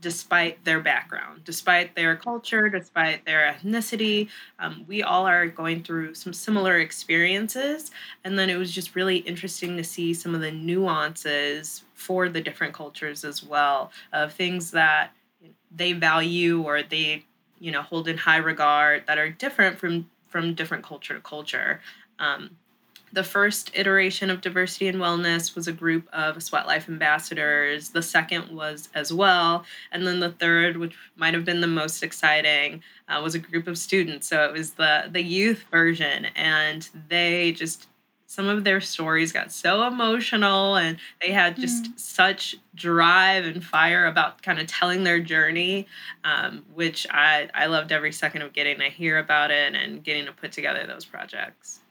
despite 0.00 0.64
their 0.64 0.80
background 0.80 1.42
despite 1.44 1.94
their 1.94 2.16
culture 2.16 2.68
despite 2.68 3.24
their 3.24 3.52
ethnicity 3.52 4.28
um, 4.58 4.84
we 4.86 5.02
all 5.02 5.26
are 5.26 5.46
going 5.46 5.82
through 5.82 6.14
some 6.14 6.32
similar 6.32 6.78
experiences. 6.78 7.90
And 8.24 8.38
then 8.38 8.48
it 8.48 8.56
was 8.56 8.72
just 8.72 8.94
really 8.94 9.18
interesting 9.18 9.76
to 9.76 9.84
see 9.84 10.14
some 10.14 10.34
of 10.34 10.40
the 10.40 10.52
nuances 10.52 11.82
for 11.94 12.28
the 12.28 12.40
different 12.40 12.74
cultures 12.74 13.24
as 13.24 13.42
well 13.42 13.90
of 14.12 14.32
things 14.32 14.70
that 14.70 15.12
they 15.74 15.92
value 15.92 16.62
or 16.62 16.82
they 16.82 17.24
you 17.58 17.70
know 17.70 17.82
hold 17.82 18.08
in 18.08 18.18
high 18.18 18.36
regard 18.36 19.06
that 19.06 19.18
are 19.18 19.30
different 19.30 19.78
from 19.78 20.08
from 20.28 20.54
different 20.54 20.84
culture 20.84 21.14
to 21.14 21.20
culture. 21.20 21.80
Um, 22.18 22.50
the 23.12 23.24
first 23.24 23.70
iteration 23.74 24.30
of 24.30 24.40
diversity 24.40 24.88
and 24.88 24.98
wellness 24.98 25.54
was 25.54 25.68
a 25.68 25.72
group 25.72 26.08
of 26.12 26.42
sweat 26.42 26.66
life 26.66 26.88
ambassadors. 26.88 27.90
The 27.90 28.02
second 28.02 28.54
was 28.54 28.88
as 28.94 29.12
well. 29.12 29.64
And 29.90 30.06
then 30.06 30.20
the 30.20 30.30
third 30.30 30.78
which 30.78 30.96
might 31.16 31.34
have 31.34 31.44
been 31.44 31.60
the 31.60 31.66
most 31.66 32.02
exciting 32.02 32.82
uh, 33.08 33.20
was 33.22 33.34
a 33.34 33.38
group 33.38 33.66
of 33.66 33.76
students. 33.76 34.26
So 34.26 34.44
it 34.44 34.52
was 34.52 34.72
the 34.72 35.08
the 35.10 35.22
youth 35.22 35.64
version. 35.70 36.26
And 36.36 36.88
they 37.08 37.52
just 37.52 37.86
some 38.26 38.48
of 38.48 38.64
their 38.64 38.80
stories 38.80 39.30
got 39.30 39.52
so 39.52 39.86
emotional 39.86 40.76
and 40.76 40.96
they 41.20 41.30
had 41.30 41.54
just 41.54 41.84
mm. 41.84 42.00
such 42.00 42.56
drive 42.74 43.44
and 43.44 43.62
fire 43.62 44.06
about 44.06 44.40
kind 44.40 44.58
of 44.58 44.66
telling 44.66 45.04
their 45.04 45.20
journey 45.20 45.86
um, 46.24 46.64
which 46.72 47.06
I, 47.10 47.50
I 47.52 47.66
loved 47.66 47.92
every 47.92 48.10
second 48.10 48.40
of 48.40 48.54
getting 48.54 48.78
to 48.78 48.86
hear 48.86 49.18
about 49.18 49.50
it 49.50 49.74
and 49.74 50.02
getting 50.02 50.24
to 50.24 50.32
put 50.32 50.50
together 50.50 50.86
those 50.86 51.04
projects 51.04 51.81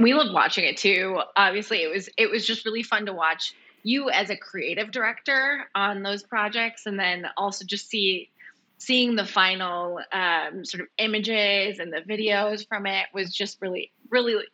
we 0.00 0.14
loved 0.14 0.32
watching 0.32 0.64
it 0.64 0.76
too. 0.76 1.20
Obviously, 1.36 1.82
it 1.82 1.90
was 1.90 2.08
it 2.16 2.30
was 2.30 2.46
just 2.46 2.64
really 2.64 2.82
fun 2.82 3.06
to 3.06 3.12
watch 3.12 3.54
you 3.82 4.10
as 4.10 4.30
a 4.30 4.36
creative 4.36 4.90
director 4.90 5.68
on 5.74 6.02
those 6.02 6.22
projects, 6.22 6.86
and 6.86 6.98
then 6.98 7.26
also 7.36 7.64
just 7.64 7.88
see 7.88 8.30
seeing 8.78 9.16
the 9.16 9.24
final 9.24 10.00
um, 10.12 10.64
sort 10.64 10.82
of 10.82 10.88
images 10.98 11.78
and 11.78 11.92
the 11.92 12.00
videos 12.00 12.66
from 12.68 12.86
it 12.86 13.06
was 13.14 13.32
just 13.32 13.62
really, 13.62 13.90
really, 14.10 14.44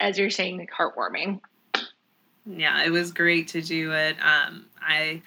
as 0.00 0.18
you're 0.18 0.30
saying, 0.30 0.58
like 0.58 0.70
heartwarming. 0.70 1.40
Yeah, 2.44 2.82
it 2.82 2.90
was 2.90 3.12
great 3.12 3.48
to 3.48 3.62
do 3.62 3.92
it. 3.92 4.16
Um, 4.20 4.66
I 4.80 5.22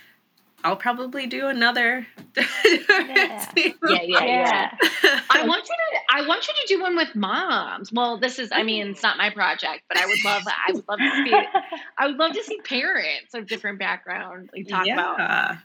I'll 0.66 0.76
probably 0.76 1.28
do 1.28 1.48
another. 1.48 2.08
yeah. 2.36 3.46
yeah, 3.56 3.72
yeah, 3.84 4.02
yeah. 4.04 4.72
I 5.30 5.46
want 5.46 5.64
you 5.70 5.76
to. 5.76 6.00
I 6.10 6.28
want 6.28 6.48
you 6.48 6.56
to 6.56 6.66
do 6.68 6.82
one 6.82 6.96
with 6.96 7.14
moms. 7.14 7.94
Well, 7.94 8.18
this 8.18 8.40
is. 8.40 8.50
I 8.52 8.64
mean, 8.64 8.88
it's 8.88 9.04
not 9.04 9.16
my 9.16 9.30
project, 9.30 9.84
but 9.88 10.00
I 10.00 10.08
would 10.08 10.26
love. 10.26 10.42
I 10.48 10.72
would 10.72 10.84
love 10.90 10.98
to 10.98 11.24
see. 11.24 11.34
I 12.00 12.08
would 12.08 12.18
love 12.18 12.32
to 12.34 12.44
see 12.44 12.60
parents 12.62 13.36
of 13.36 13.46
different 13.46 13.78
backgrounds 13.78 14.50
like 14.56 14.68
talk 14.68 14.88
yeah. 14.88 14.94
about 14.94 15.58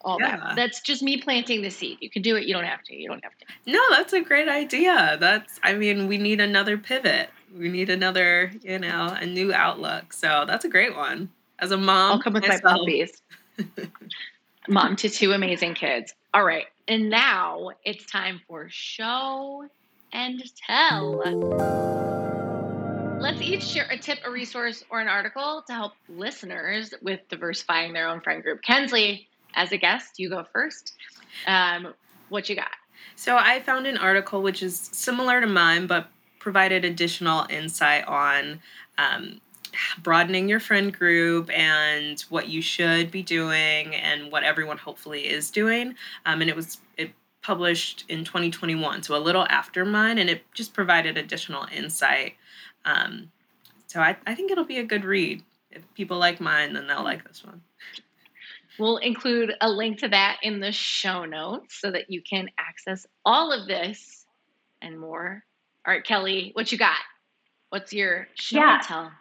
all 0.00 0.18
yeah. 0.20 0.36
that. 0.38 0.56
That's 0.56 0.80
just 0.80 1.04
me 1.04 1.22
planting 1.22 1.62
the 1.62 1.70
seed. 1.70 1.98
You 2.00 2.10
can 2.10 2.22
do 2.22 2.34
it. 2.34 2.46
You 2.46 2.54
don't 2.54 2.64
have 2.64 2.82
to. 2.82 2.96
You 2.96 3.06
don't 3.06 3.22
have 3.22 3.38
to. 3.38 3.46
No, 3.70 3.80
that's 3.90 4.12
a 4.12 4.20
great 4.20 4.48
idea. 4.48 5.18
That's. 5.20 5.60
I 5.62 5.74
mean, 5.74 6.08
we 6.08 6.18
need 6.18 6.40
another 6.40 6.76
pivot. 6.76 7.30
We 7.56 7.68
need 7.68 7.90
another. 7.90 8.50
You 8.62 8.80
know, 8.80 9.16
a 9.20 9.24
new 9.24 9.54
outlook. 9.54 10.12
So 10.12 10.46
that's 10.48 10.64
a 10.64 10.68
great 10.68 10.96
one. 10.96 11.30
As 11.60 11.70
a 11.70 11.76
mom, 11.76 12.12
I'll 12.12 12.22
come 12.22 12.32
with 12.32 12.42
myself. 12.42 12.64
my 12.64 12.76
puppies 12.76 13.22
mom 14.68 14.96
to 14.96 15.08
two 15.08 15.32
amazing 15.32 15.74
kids. 15.74 16.14
All 16.34 16.44
right. 16.44 16.66
And 16.86 17.10
now 17.10 17.70
it's 17.84 18.04
time 18.06 18.40
for 18.46 18.68
show 18.70 19.66
and 20.12 20.42
tell. 20.66 21.22
Let's 23.20 23.40
each 23.40 23.64
share 23.64 23.88
a 23.90 23.98
tip, 23.98 24.20
a 24.24 24.30
resource, 24.30 24.84
or 24.90 25.00
an 25.00 25.08
article 25.08 25.64
to 25.66 25.72
help 25.72 25.94
listeners 26.08 26.94
with 27.02 27.20
diversifying 27.28 27.92
their 27.92 28.08
own 28.08 28.20
friend 28.20 28.42
group. 28.42 28.62
Kensley, 28.62 29.28
as 29.54 29.72
a 29.72 29.76
guest, 29.76 30.18
you 30.18 30.30
go 30.30 30.44
first. 30.52 30.94
Um, 31.46 31.94
what 32.28 32.48
you 32.48 32.54
got? 32.54 32.70
So 33.16 33.36
I 33.36 33.60
found 33.60 33.86
an 33.86 33.96
article 33.96 34.42
which 34.42 34.62
is 34.62 34.78
similar 34.92 35.40
to 35.40 35.46
mine, 35.46 35.86
but 35.88 36.08
provided 36.38 36.84
additional 36.84 37.46
insight 37.50 38.06
on 38.06 38.60
um, 38.98 39.40
broadening 40.02 40.48
your 40.48 40.60
friend 40.60 40.92
group 40.96 41.50
and 41.50 42.20
what 42.28 42.48
you 42.48 42.62
should 42.62 43.10
be 43.10 43.22
doing 43.22 43.94
and 43.94 44.30
what 44.32 44.42
everyone 44.44 44.78
hopefully 44.78 45.28
is 45.28 45.50
doing. 45.50 45.94
Um, 46.26 46.40
and 46.40 46.50
it 46.50 46.56
was 46.56 46.78
it 46.96 47.10
published 47.42 48.04
in 48.08 48.24
2021, 48.24 49.02
so 49.02 49.16
a 49.16 49.18
little 49.18 49.46
after 49.48 49.84
mine, 49.84 50.18
and 50.18 50.28
it 50.28 50.42
just 50.52 50.74
provided 50.74 51.16
additional 51.16 51.66
insight. 51.74 52.34
Um, 52.84 53.30
so 53.86 54.00
I, 54.00 54.16
I 54.26 54.34
think 54.34 54.50
it'll 54.50 54.64
be 54.64 54.78
a 54.78 54.84
good 54.84 55.04
read. 55.04 55.42
If 55.70 55.82
people 55.94 56.18
like 56.18 56.40
mine, 56.40 56.72
then 56.72 56.86
they'll 56.86 57.04
like 57.04 57.26
this 57.26 57.44
one. 57.44 57.60
We'll 58.78 58.98
include 58.98 59.54
a 59.60 59.68
link 59.68 59.98
to 60.00 60.08
that 60.08 60.38
in 60.42 60.60
the 60.60 60.72
show 60.72 61.24
notes 61.24 61.80
so 61.80 61.90
that 61.90 62.10
you 62.10 62.22
can 62.22 62.48
access 62.58 63.06
all 63.24 63.52
of 63.52 63.66
this 63.66 64.24
and 64.80 64.98
more. 64.98 65.42
All 65.86 65.92
right, 65.92 66.04
Kelly, 66.04 66.50
what 66.54 66.70
you 66.70 66.78
got? 66.78 66.98
What's 67.70 67.92
your 67.92 68.28
show 68.34 68.58
Yeah. 68.58 68.74
and 68.74 68.82
tell? 68.82 69.12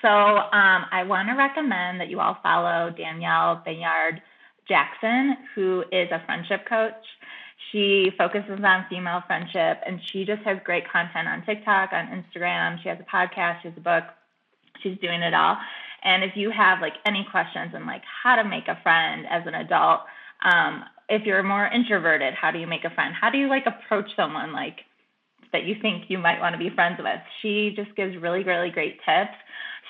So 0.00 0.08
um, 0.08 0.86
I 0.90 1.04
want 1.06 1.28
to 1.28 1.34
recommend 1.34 2.00
that 2.00 2.10
you 2.10 2.20
all 2.20 2.38
follow 2.42 2.90
Danielle 2.90 3.62
Bayard 3.64 4.20
Jackson, 4.68 5.36
who 5.54 5.84
is 5.90 6.10
a 6.10 6.22
friendship 6.26 6.66
coach. 6.68 6.94
She 7.70 8.10
focuses 8.18 8.60
on 8.62 8.86
female 8.90 9.22
friendship 9.26 9.80
and 9.86 10.00
she 10.10 10.24
just 10.24 10.42
has 10.42 10.58
great 10.64 10.90
content 10.90 11.28
on 11.28 11.44
TikTok, 11.44 11.92
on 11.92 12.06
Instagram. 12.08 12.82
She 12.82 12.88
has 12.88 12.98
a 13.00 13.04
podcast, 13.04 13.62
she 13.62 13.68
has 13.68 13.76
a 13.76 13.80
book. 13.80 14.04
She's 14.82 14.98
doing 14.98 15.22
it 15.22 15.32
all. 15.32 15.56
And 16.04 16.24
if 16.24 16.36
you 16.36 16.50
have 16.50 16.80
like 16.80 16.94
any 17.06 17.26
questions 17.30 17.72
on 17.74 17.86
like 17.86 18.02
how 18.22 18.36
to 18.36 18.44
make 18.44 18.68
a 18.68 18.78
friend 18.82 19.26
as 19.30 19.46
an 19.46 19.54
adult, 19.54 20.00
um, 20.44 20.84
if 21.08 21.24
you're 21.24 21.42
more 21.42 21.66
introverted, 21.66 22.34
how 22.34 22.50
do 22.50 22.58
you 22.58 22.66
make 22.66 22.84
a 22.84 22.90
friend? 22.90 23.14
How 23.14 23.30
do 23.30 23.38
you 23.38 23.48
like 23.48 23.66
approach 23.66 24.10
someone 24.16 24.52
like 24.52 24.80
that 25.52 25.64
you 25.64 25.74
think 25.80 26.04
you 26.08 26.18
might 26.18 26.40
want 26.40 26.54
to 26.54 26.58
be 26.58 26.70
friends 26.70 26.98
with? 26.98 27.20
She 27.40 27.72
just 27.76 27.94
gives 27.96 28.16
really, 28.16 28.42
really 28.42 28.70
great 28.70 28.98
tips. 29.04 29.36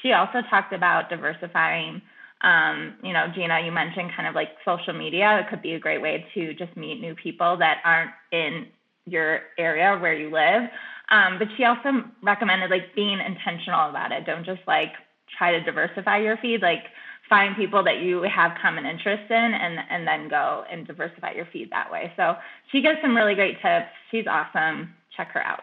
She 0.02 0.12
also 0.12 0.42
talked 0.50 0.72
about 0.72 1.10
diversifying. 1.10 2.02
Um, 2.42 2.94
you 3.02 3.12
know, 3.12 3.26
Gina, 3.34 3.60
you 3.64 3.70
mentioned 3.70 4.10
kind 4.16 4.28
of 4.28 4.34
like 4.34 4.48
social 4.64 4.92
media. 4.92 5.38
It 5.40 5.48
could 5.48 5.62
be 5.62 5.74
a 5.74 5.78
great 5.78 6.02
way 6.02 6.26
to 6.34 6.54
just 6.54 6.76
meet 6.76 7.00
new 7.00 7.14
people 7.14 7.56
that 7.58 7.78
aren't 7.84 8.10
in 8.32 8.66
your 9.06 9.40
area 9.58 9.96
where 9.98 10.14
you 10.14 10.30
live. 10.30 10.68
Um, 11.10 11.38
but 11.38 11.48
she 11.56 11.64
also 11.64 12.04
recommended 12.22 12.70
like 12.70 12.94
being 12.94 13.18
intentional 13.20 13.90
about 13.90 14.12
it. 14.12 14.26
Don't 14.26 14.44
just 14.44 14.62
like 14.66 14.92
try 15.38 15.52
to 15.52 15.62
diversify 15.62 16.18
your 16.18 16.36
feed. 16.38 16.62
Like 16.62 16.84
find 17.28 17.56
people 17.56 17.84
that 17.84 18.00
you 18.00 18.22
have 18.22 18.52
common 18.60 18.86
interest 18.86 19.30
in 19.30 19.36
and 19.36 19.78
and 19.90 20.06
then 20.06 20.28
go 20.28 20.64
and 20.70 20.86
diversify 20.86 21.32
your 21.32 21.46
feed 21.52 21.70
that 21.70 21.90
way. 21.90 22.12
So 22.16 22.34
she 22.70 22.82
gives 22.82 22.98
some 23.02 23.16
really 23.16 23.34
great 23.34 23.60
tips. 23.62 23.88
She's 24.10 24.26
awesome. 24.26 24.94
Check 25.16 25.32
her 25.32 25.44
out. 25.44 25.62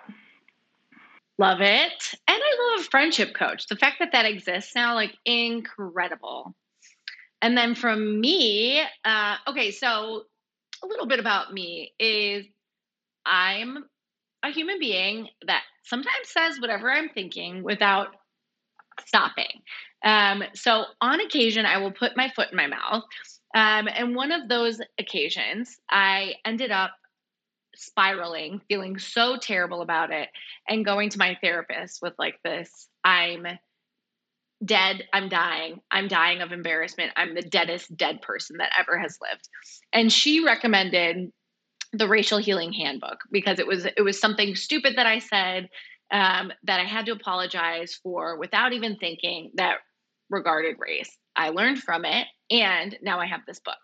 Love 1.37 1.61
it. 1.61 2.13
And 2.27 2.37
I 2.41 2.75
love 2.75 2.85
friendship 2.87 3.33
coach. 3.33 3.67
The 3.67 3.77
fact 3.77 3.97
that 3.99 4.11
that 4.11 4.25
exists 4.25 4.75
now, 4.75 4.95
like 4.95 5.15
incredible. 5.25 6.53
And 7.41 7.57
then 7.57 7.75
from 7.75 8.19
me, 8.19 8.81
uh, 9.05 9.35
okay, 9.47 9.71
so 9.71 10.23
a 10.83 10.87
little 10.87 11.07
bit 11.07 11.19
about 11.19 11.53
me 11.53 11.93
is 11.97 12.45
I'm 13.25 13.85
a 14.43 14.51
human 14.51 14.79
being 14.79 15.29
that 15.47 15.63
sometimes 15.83 16.27
says 16.27 16.59
whatever 16.59 16.91
I'm 16.91 17.09
thinking 17.09 17.63
without 17.63 18.09
stopping. 19.05 19.61
Um, 20.03 20.43
so 20.53 20.85
on 21.01 21.21
occasion, 21.21 21.65
I 21.65 21.77
will 21.77 21.91
put 21.91 22.17
my 22.17 22.29
foot 22.35 22.49
in 22.51 22.57
my 22.57 22.67
mouth. 22.67 23.03
Um, 23.55 23.87
and 23.87 24.15
one 24.15 24.31
of 24.31 24.47
those 24.47 24.79
occasions, 24.99 25.77
I 25.89 26.35
ended 26.45 26.71
up 26.71 26.91
spiraling, 27.79 28.61
feeling 28.67 28.97
so 28.97 29.37
terrible 29.37 29.81
about 29.81 30.11
it, 30.11 30.29
and 30.67 30.85
going 30.85 31.09
to 31.09 31.17
my 31.17 31.37
therapist 31.41 31.99
with 32.01 32.13
like 32.19 32.35
this 32.43 32.87
I'm 33.03 33.47
dead, 34.63 35.03
I'm 35.13 35.29
dying, 35.29 35.79
I'm 35.89 36.07
dying 36.07 36.41
of 36.41 36.51
embarrassment, 36.51 37.11
I'm 37.15 37.33
the 37.33 37.41
deadest 37.41 37.95
dead 37.95 38.21
person 38.21 38.57
that 38.57 38.71
ever 38.77 38.99
has 38.99 39.17
lived. 39.21 39.47
And 39.93 40.11
she 40.11 40.43
recommended 40.43 41.31
the 41.93 42.07
racial 42.07 42.37
healing 42.37 42.73
handbook 42.73 43.19
because 43.31 43.59
it 43.59 43.65
was 43.65 43.85
it 43.85 44.01
was 44.03 44.19
something 44.19 44.55
stupid 44.55 44.93
that 44.97 45.07
I 45.07 45.19
said 45.19 45.69
um, 46.11 46.51
that 46.63 46.79
I 46.79 46.85
had 46.85 47.05
to 47.05 47.11
apologize 47.11 47.99
for 48.01 48.37
without 48.37 48.73
even 48.73 48.97
thinking 48.97 49.51
that 49.55 49.77
regarded 50.29 50.75
race. 50.79 51.17
I 51.35 51.49
learned 51.49 51.79
from 51.79 52.05
it, 52.05 52.27
and 52.51 52.97
now 53.01 53.19
I 53.19 53.25
have 53.25 53.41
this 53.47 53.59
book. 53.59 53.77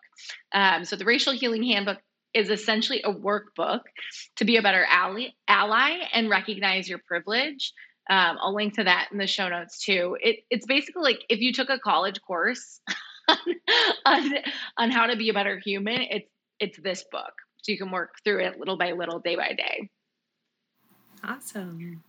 Um, 0.52 0.84
so 0.84 0.96
the 0.96 1.04
racial 1.04 1.32
healing 1.32 1.62
handbook 1.62 1.98
is 2.36 2.50
essentially 2.50 3.00
a 3.02 3.12
workbook 3.12 3.80
to 4.36 4.44
be 4.44 4.58
a 4.58 4.62
better 4.62 4.84
ally, 4.88 5.28
ally 5.48 5.98
and 6.12 6.28
recognize 6.28 6.86
your 6.86 6.98
privilege. 6.98 7.72
Um, 8.10 8.36
I'll 8.40 8.54
link 8.54 8.74
to 8.74 8.84
that 8.84 9.08
in 9.10 9.16
the 9.18 9.26
show 9.26 9.48
notes 9.48 9.82
too. 9.82 10.18
It, 10.20 10.40
it's 10.50 10.66
basically 10.66 11.02
like 11.02 11.24
if 11.30 11.40
you 11.40 11.52
took 11.52 11.70
a 11.70 11.78
college 11.78 12.20
course 12.20 12.80
on, 13.28 13.38
on, 14.04 14.34
on 14.76 14.90
how 14.90 15.06
to 15.06 15.16
be 15.16 15.30
a 15.30 15.34
better 15.34 15.58
human, 15.58 16.02
it's 16.02 16.30
it's 16.60 16.78
this 16.78 17.04
book. 17.10 17.32
So 17.62 17.72
you 17.72 17.78
can 17.78 17.90
work 17.90 18.14
through 18.24 18.44
it 18.44 18.58
little 18.58 18.78
by 18.78 18.92
little, 18.92 19.18
day 19.18 19.36
by 19.36 19.52
day. 19.52 19.90
Awesome. 21.24 22.02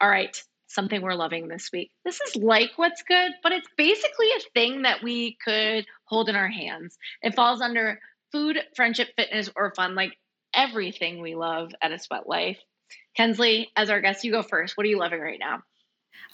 All 0.00 0.08
right, 0.08 0.36
something 0.66 1.00
we're 1.00 1.14
loving 1.14 1.48
this 1.48 1.70
week. 1.72 1.92
This 2.04 2.20
is 2.20 2.36
like 2.36 2.72
what's 2.76 3.02
good, 3.02 3.32
but 3.42 3.52
it's 3.52 3.68
basically 3.76 4.26
a 4.36 4.50
thing 4.52 4.82
that 4.82 5.02
we 5.02 5.38
could 5.44 5.86
hold 6.04 6.28
in 6.28 6.36
our 6.36 6.48
hands. 6.48 6.98
It 7.22 7.34
falls 7.34 7.60
under 7.60 8.00
food, 8.32 8.58
friendship, 8.74 9.08
fitness, 9.16 9.50
or 9.54 9.72
fun, 9.74 9.94
like 9.94 10.16
everything 10.54 11.20
we 11.20 11.34
love 11.34 11.72
at 11.80 11.92
a 11.92 11.98
sweat 11.98 12.28
life. 12.28 12.58
Kensley, 13.16 13.70
as 13.76 13.90
our 13.90 14.00
guest, 14.00 14.24
you 14.24 14.32
go 14.32 14.42
first. 14.42 14.76
What 14.76 14.84
are 14.84 14.88
you 14.88 14.98
loving 14.98 15.20
right 15.20 15.38
now? 15.38 15.62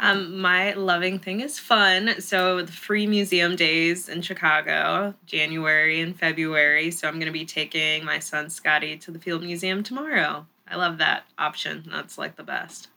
Um, 0.01 0.41
my 0.41 0.75
loving 0.75 1.19
thing 1.19 1.41
is 1.41 1.59
fun. 1.59 2.21
So 2.21 2.63
the 2.63 2.73
free 2.73 3.07
museum 3.07 3.57
days 3.57 4.09
in 4.09 4.23
Chicago, 4.23 5.15
January 5.27 6.01
and 6.01 6.17
February. 6.17 6.91
So 6.91 7.09
I'm 7.09 7.15
going 7.15 7.27
to 7.27 7.33
be 7.33 7.45
taking 7.45 8.05
my 8.05 8.21
son 8.21 8.49
Scotty 8.49 8.97
to 8.99 9.11
the 9.11 9.19
Field 9.19 9.43
Museum 9.43 9.83
tomorrow. 9.83 10.47
I 10.69 10.77
love 10.77 10.99
that 10.99 11.25
option. 11.39 11.85
That's 11.91 12.17
like 12.19 12.37
the 12.37 12.45
best. 12.45 12.89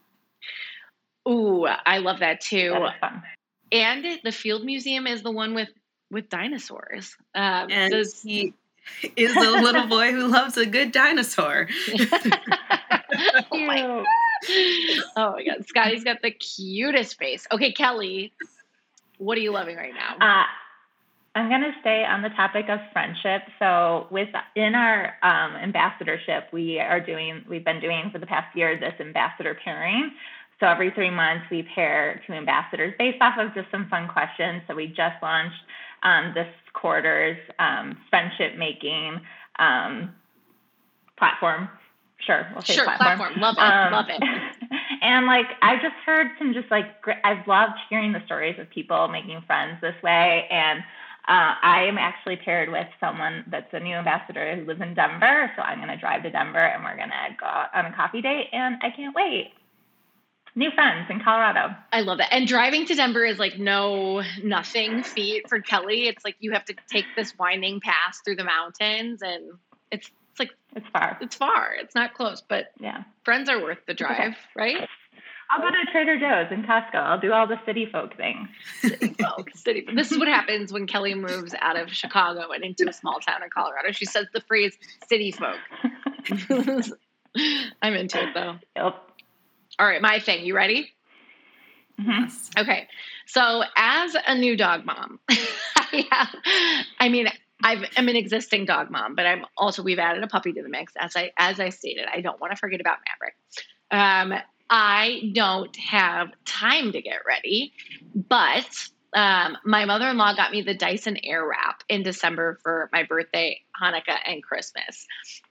Ooh, 1.27 1.65
I 1.65 1.99
love 1.99 2.19
that 2.19 2.41
too. 2.41 2.71
That 2.71 2.83
is 2.83 2.99
fun. 2.99 3.23
And 3.71 4.19
the 4.23 4.31
Field 4.31 4.63
Museum 4.63 5.07
is 5.07 5.23
the 5.23 5.31
one 5.31 5.53
with 5.53 5.69
with 6.11 6.29
dinosaurs. 6.29 7.15
Um, 7.33 7.71
And 7.71 7.93
does- 7.93 8.21
he 8.21 8.53
is 9.15 9.35
a 9.35 9.39
little 9.61 9.87
boy 9.87 10.11
who 10.11 10.27
loves 10.27 10.57
a 10.57 10.65
good 10.65 10.91
dinosaur. 10.91 11.67
oh 13.51 13.57
my 13.65 14.03
Cute. 14.45 15.03
oh 15.17 15.33
my 15.33 15.43
god, 15.43 15.67
Scotty's 15.67 16.03
got 16.03 16.21
the 16.21 16.31
cutest 16.31 17.17
face. 17.17 17.47
Okay, 17.51 17.71
Kelly, 17.71 18.33
what 19.17 19.37
are 19.37 19.41
you 19.41 19.51
loving 19.51 19.75
right 19.75 19.93
now? 19.93 20.15
Uh, 20.19 20.45
I'm 21.35 21.47
going 21.47 21.61
to 21.61 21.71
stay 21.79 22.03
on 22.03 22.23
the 22.23 22.29
topic 22.29 22.65
of 22.67 22.79
friendship. 22.91 23.43
So, 23.59 24.07
with 24.09 24.29
in 24.55 24.75
our 24.75 25.13
um, 25.21 25.55
ambassadorship, 25.55 26.47
we 26.51 26.79
are 26.79 26.99
doing, 26.99 27.45
we've 27.47 27.63
been 27.63 27.79
doing 27.79 28.09
for 28.11 28.19
the 28.19 28.25
past 28.25 28.55
year 28.55 28.77
this 28.79 28.93
ambassador 28.99 29.57
pairing. 29.63 30.11
So 30.59 30.67
every 30.67 30.91
three 30.91 31.09
months, 31.09 31.45
we 31.49 31.63
pair 31.73 32.21
two 32.27 32.33
ambassadors 32.33 32.93
based 32.99 33.17
off 33.19 33.33
of 33.39 33.53
just 33.55 33.71
some 33.71 33.89
fun 33.89 34.07
questions. 34.07 34.61
So 34.67 34.75
we 34.75 34.87
just 34.87 35.15
launched 35.21 35.57
um, 36.03 36.33
this 36.33 36.47
quarter's 36.73 37.37
um, 37.59 37.97
friendship 38.09 38.57
making 38.57 39.21
um, 39.59 40.13
platform. 41.17 41.69
Sure, 42.19 42.47
we'll 42.53 42.61
say 42.61 42.73
sure, 42.73 42.85
platform. 42.85 43.17
platform. 43.17 43.41
Love 43.41 43.55
it. 43.57 43.61
Um, 43.61 43.93
love 43.93 44.05
it. 44.09 44.21
and 45.01 45.25
like 45.25 45.47
I 45.61 45.75
just 45.75 45.95
heard 46.05 46.27
some 46.37 46.53
just 46.53 46.69
like 46.69 47.01
gr- 47.01 47.21
I've 47.23 47.47
loved 47.47 47.73
hearing 47.89 48.13
the 48.13 48.21
stories 48.25 48.59
of 48.59 48.69
people 48.69 49.07
making 49.07 49.41
friends 49.47 49.79
this 49.81 49.95
way, 50.03 50.47
and 50.51 50.79
uh, 51.27 51.55
I 51.61 51.85
am 51.87 51.97
actually 51.97 52.37
paired 52.37 52.71
with 52.71 52.87
someone 52.99 53.43
that's 53.47 53.73
a 53.73 53.79
new 53.79 53.95
ambassador 53.95 54.55
who 54.55 54.65
lives 54.65 54.81
in 54.81 54.93
Denver, 54.93 55.51
so 55.55 55.63
I'm 55.63 55.79
gonna 55.79 55.97
drive 55.97 56.23
to 56.23 56.29
Denver 56.29 56.59
and 56.59 56.83
we're 56.83 56.97
gonna 56.97 57.35
go 57.39 57.45
out 57.45 57.73
on 57.73 57.85
a 57.85 57.95
coffee 57.95 58.21
date, 58.21 58.49
and 58.51 58.77
I 58.81 58.91
can't 58.91 59.15
wait. 59.15 59.53
New 60.55 60.69
friends 60.71 61.07
in 61.09 61.21
Colorado. 61.21 61.73
I 61.93 62.01
love 62.01 62.19
it. 62.19 62.25
And 62.29 62.45
driving 62.45 62.85
to 62.87 62.95
Denver 62.95 63.23
is 63.25 63.39
like 63.39 63.57
no 63.57 64.21
nothing 64.43 65.01
feat 65.03 65.47
for 65.47 65.61
Kelly. 65.61 66.07
It's 66.07 66.25
like 66.25 66.35
you 66.39 66.51
have 66.51 66.65
to 66.65 66.75
take 66.89 67.05
this 67.15 67.37
winding 67.37 67.79
pass 67.79 68.19
through 68.25 68.35
the 68.35 68.43
mountains, 68.43 69.21
and 69.21 69.51
it's 69.91 70.09
it's 70.31 70.39
like 70.39 70.51
It's 70.75 70.87
far. 70.89 71.17
it's 71.21 71.35
far. 71.35 71.73
It's 71.79 71.95
not 71.95 72.13
close, 72.13 72.41
but 72.41 72.71
Yeah. 72.79 73.03
friends 73.23 73.49
are 73.49 73.61
worth 73.61 73.79
the 73.87 73.93
drive, 73.93 74.35
right? 74.55 74.87
I'll 75.53 75.59
go 75.61 75.69
to 75.69 75.91
Trader 75.91 76.17
Joe's 76.17 76.47
and 76.51 76.65
Costco. 76.65 76.95
I'll 76.95 77.19
do 77.19 77.33
all 77.33 77.45
the 77.45 77.59
city 77.65 77.85
folk 77.85 78.15
things. 78.15 78.47
City 78.79 79.13
folk, 79.19 79.49
city. 79.53 79.85
This 79.93 80.09
is 80.11 80.17
what 80.17 80.29
happens 80.29 80.71
when 80.71 80.87
Kelly 80.87 81.13
moves 81.13 81.53
out 81.59 81.77
of 81.77 81.91
Chicago 81.93 82.51
and 82.51 82.63
into 82.63 82.87
a 82.87 82.93
small 82.93 83.19
town 83.19 83.43
in 83.43 83.49
Colorado. 83.49 83.91
She 83.91 84.05
says 84.05 84.27
the 84.33 84.39
phrase 84.41 84.77
"city 85.09 85.31
folk." 85.31 85.57
I'm 87.81 87.93
into 87.93 88.21
it 88.21 88.33
though. 88.33 88.55
Yep. 88.75 88.95
All 89.79 89.87
right, 89.87 90.01
my 90.01 90.19
thing. 90.19 90.45
You 90.45 90.55
ready? 90.55 90.91
Mhm. 91.99 92.57
Okay. 92.57 92.87
So, 93.27 93.63
as 93.75 94.15
a 94.27 94.35
new 94.35 94.57
dog 94.57 94.85
mom, 94.85 95.19
I, 95.29 96.07
have, 96.11 96.35
I 96.99 97.09
mean, 97.09 97.27
I've, 97.63 97.85
I'm 97.95 98.07
an 98.07 98.15
existing 98.15 98.65
dog 98.65 98.89
mom, 98.89 99.15
but 99.15 99.25
I'm 99.25 99.45
also 99.57 99.83
we've 99.83 99.99
added 99.99 100.23
a 100.23 100.27
puppy 100.27 100.51
to 100.53 100.63
the 100.63 100.69
mix. 100.69 100.93
As 100.99 101.15
I 101.15 101.31
as 101.37 101.59
I 101.59 101.69
stated, 101.69 102.05
I 102.11 102.21
don't 102.21 102.39
want 102.39 102.51
to 102.51 102.57
forget 102.57 102.81
about 102.81 102.97
Maverick. 103.07 103.35
Um, 103.91 104.41
I 104.69 105.31
don't 105.33 105.75
have 105.75 106.29
time 106.45 106.93
to 106.93 107.01
get 107.01 107.19
ready, 107.27 107.73
but 108.15 108.87
um, 109.13 109.57
my 109.65 109.85
mother 109.85 110.07
in 110.07 110.17
law 110.17 110.33
got 110.33 110.51
me 110.51 110.61
the 110.61 110.73
Dyson 110.73 111.17
Airwrap 111.27 111.81
in 111.89 112.03
December 112.03 112.57
for 112.63 112.89
my 112.93 113.03
birthday, 113.03 113.59
Hanukkah, 113.81 114.17
and 114.25 114.41
Christmas. 114.41 115.05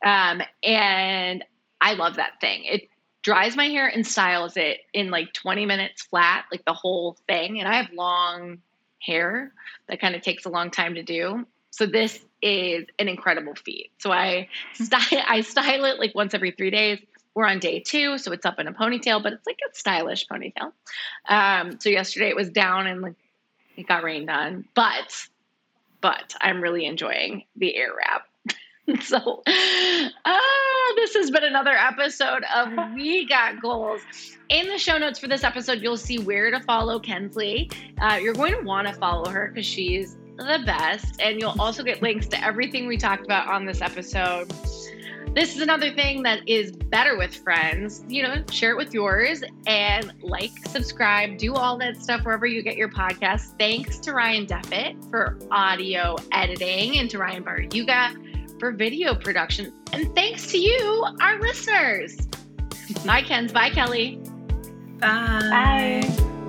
Um, 0.04 0.40
and 0.62 1.44
I 1.82 1.94
love 1.94 2.16
that 2.16 2.40
thing. 2.40 2.64
It 2.64 2.88
dries 3.22 3.56
my 3.56 3.66
hair 3.66 3.86
and 3.86 4.06
styles 4.06 4.56
it 4.56 4.80
in 4.92 5.10
like 5.10 5.32
20 5.32 5.66
minutes 5.66 6.02
flat, 6.02 6.46
like 6.50 6.64
the 6.64 6.72
whole 6.72 7.16
thing. 7.26 7.60
And 7.60 7.68
I 7.68 7.76
have 7.76 7.92
long 7.92 8.58
hair 9.00 9.52
that 9.88 10.00
kind 10.00 10.14
of 10.14 10.22
takes 10.22 10.44
a 10.44 10.48
long 10.48 10.70
time 10.70 10.94
to 10.94 11.02
do. 11.02 11.46
So 11.70 11.86
this 11.86 12.20
is 12.42 12.86
an 12.98 13.08
incredible 13.08 13.54
feat. 13.54 13.90
So 13.98 14.12
I 14.12 14.48
style 14.74 15.22
I 15.28 15.40
style 15.42 15.84
it 15.84 15.98
like 15.98 16.14
once 16.14 16.34
every 16.34 16.50
three 16.50 16.70
days. 16.70 16.98
We're 17.34 17.46
on 17.46 17.60
day 17.60 17.78
two, 17.78 18.18
so 18.18 18.32
it's 18.32 18.44
up 18.44 18.58
in 18.58 18.66
a 18.66 18.72
ponytail, 18.72 19.22
but 19.22 19.32
it's 19.32 19.46
like 19.46 19.60
a 19.64 19.72
stylish 19.72 20.26
ponytail. 20.26 20.72
Um, 21.28 21.78
so 21.78 21.88
yesterday 21.88 22.28
it 22.28 22.34
was 22.34 22.50
down 22.50 22.88
and 22.88 23.02
like 23.02 23.14
it 23.76 23.86
got 23.86 24.02
rained 24.02 24.28
on, 24.28 24.64
but 24.74 25.28
but 26.00 26.34
I'm 26.40 26.60
really 26.60 26.86
enjoying 26.86 27.44
the 27.54 27.76
Airwrap. 27.78 29.00
so 29.02 29.42
ah, 29.46 30.69
this 30.96 31.14
has 31.14 31.30
been 31.30 31.44
another 31.44 31.72
episode 31.72 32.42
of 32.54 32.72
We 32.94 33.26
Got 33.26 33.60
Goals. 33.60 34.00
In 34.48 34.66
the 34.66 34.78
show 34.78 34.98
notes 34.98 35.18
for 35.18 35.28
this 35.28 35.44
episode, 35.44 35.80
you'll 35.80 35.96
see 35.96 36.18
where 36.18 36.50
to 36.50 36.60
follow 36.60 36.98
Kensley. 36.98 37.70
Uh, 38.00 38.18
you're 38.20 38.34
going 38.34 38.54
to 38.54 38.62
want 38.62 38.88
to 38.88 38.94
follow 38.94 39.30
her 39.30 39.48
because 39.48 39.66
she's 39.66 40.16
the 40.36 40.62
best, 40.66 41.20
and 41.20 41.40
you'll 41.40 41.54
also 41.60 41.82
get 41.82 42.02
links 42.02 42.26
to 42.28 42.44
everything 42.44 42.86
we 42.86 42.96
talked 42.96 43.24
about 43.24 43.48
on 43.48 43.66
this 43.66 43.80
episode. 43.82 44.50
This 45.32 45.54
is 45.54 45.62
another 45.62 45.94
thing 45.94 46.24
that 46.24 46.40
is 46.48 46.72
better 46.72 47.16
with 47.16 47.32
friends. 47.36 48.02
You 48.08 48.24
know, 48.24 48.42
share 48.50 48.72
it 48.72 48.76
with 48.76 48.92
yours 48.92 49.44
and 49.66 50.12
like, 50.22 50.50
subscribe, 50.66 51.38
do 51.38 51.54
all 51.54 51.78
that 51.78 52.02
stuff 52.02 52.24
wherever 52.24 52.46
you 52.46 52.62
get 52.62 52.76
your 52.76 52.88
podcasts. 52.88 53.56
Thanks 53.56 54.00
to 54.00 54.12
Ryan 54.12 54.46
Deffitt 54.46 55.08
for 55.08 55.38
audio 55.52 56.16
editing 56.32 56.98
and 56.98 57.08
to 57.10 57.18
Ryan 57.18 57.44
Bartuga 57.44 58.29
for 58.60 58.70
video 58.70 59.14
production. 59.14 59.72
And 59.92 60.14
thanks 60.14 60.52
to 60.52 60.58
you, 60.58 61.06
our 61.20 61.40
listeners. 61.40 62.16
Bye, 63.04 63.22
Kens. 63.22 63.52
Bye, 63.52 63.70
Kelly. 63.70 64.20
Bye. 65.00 65.40
Bye. 65.40 66.39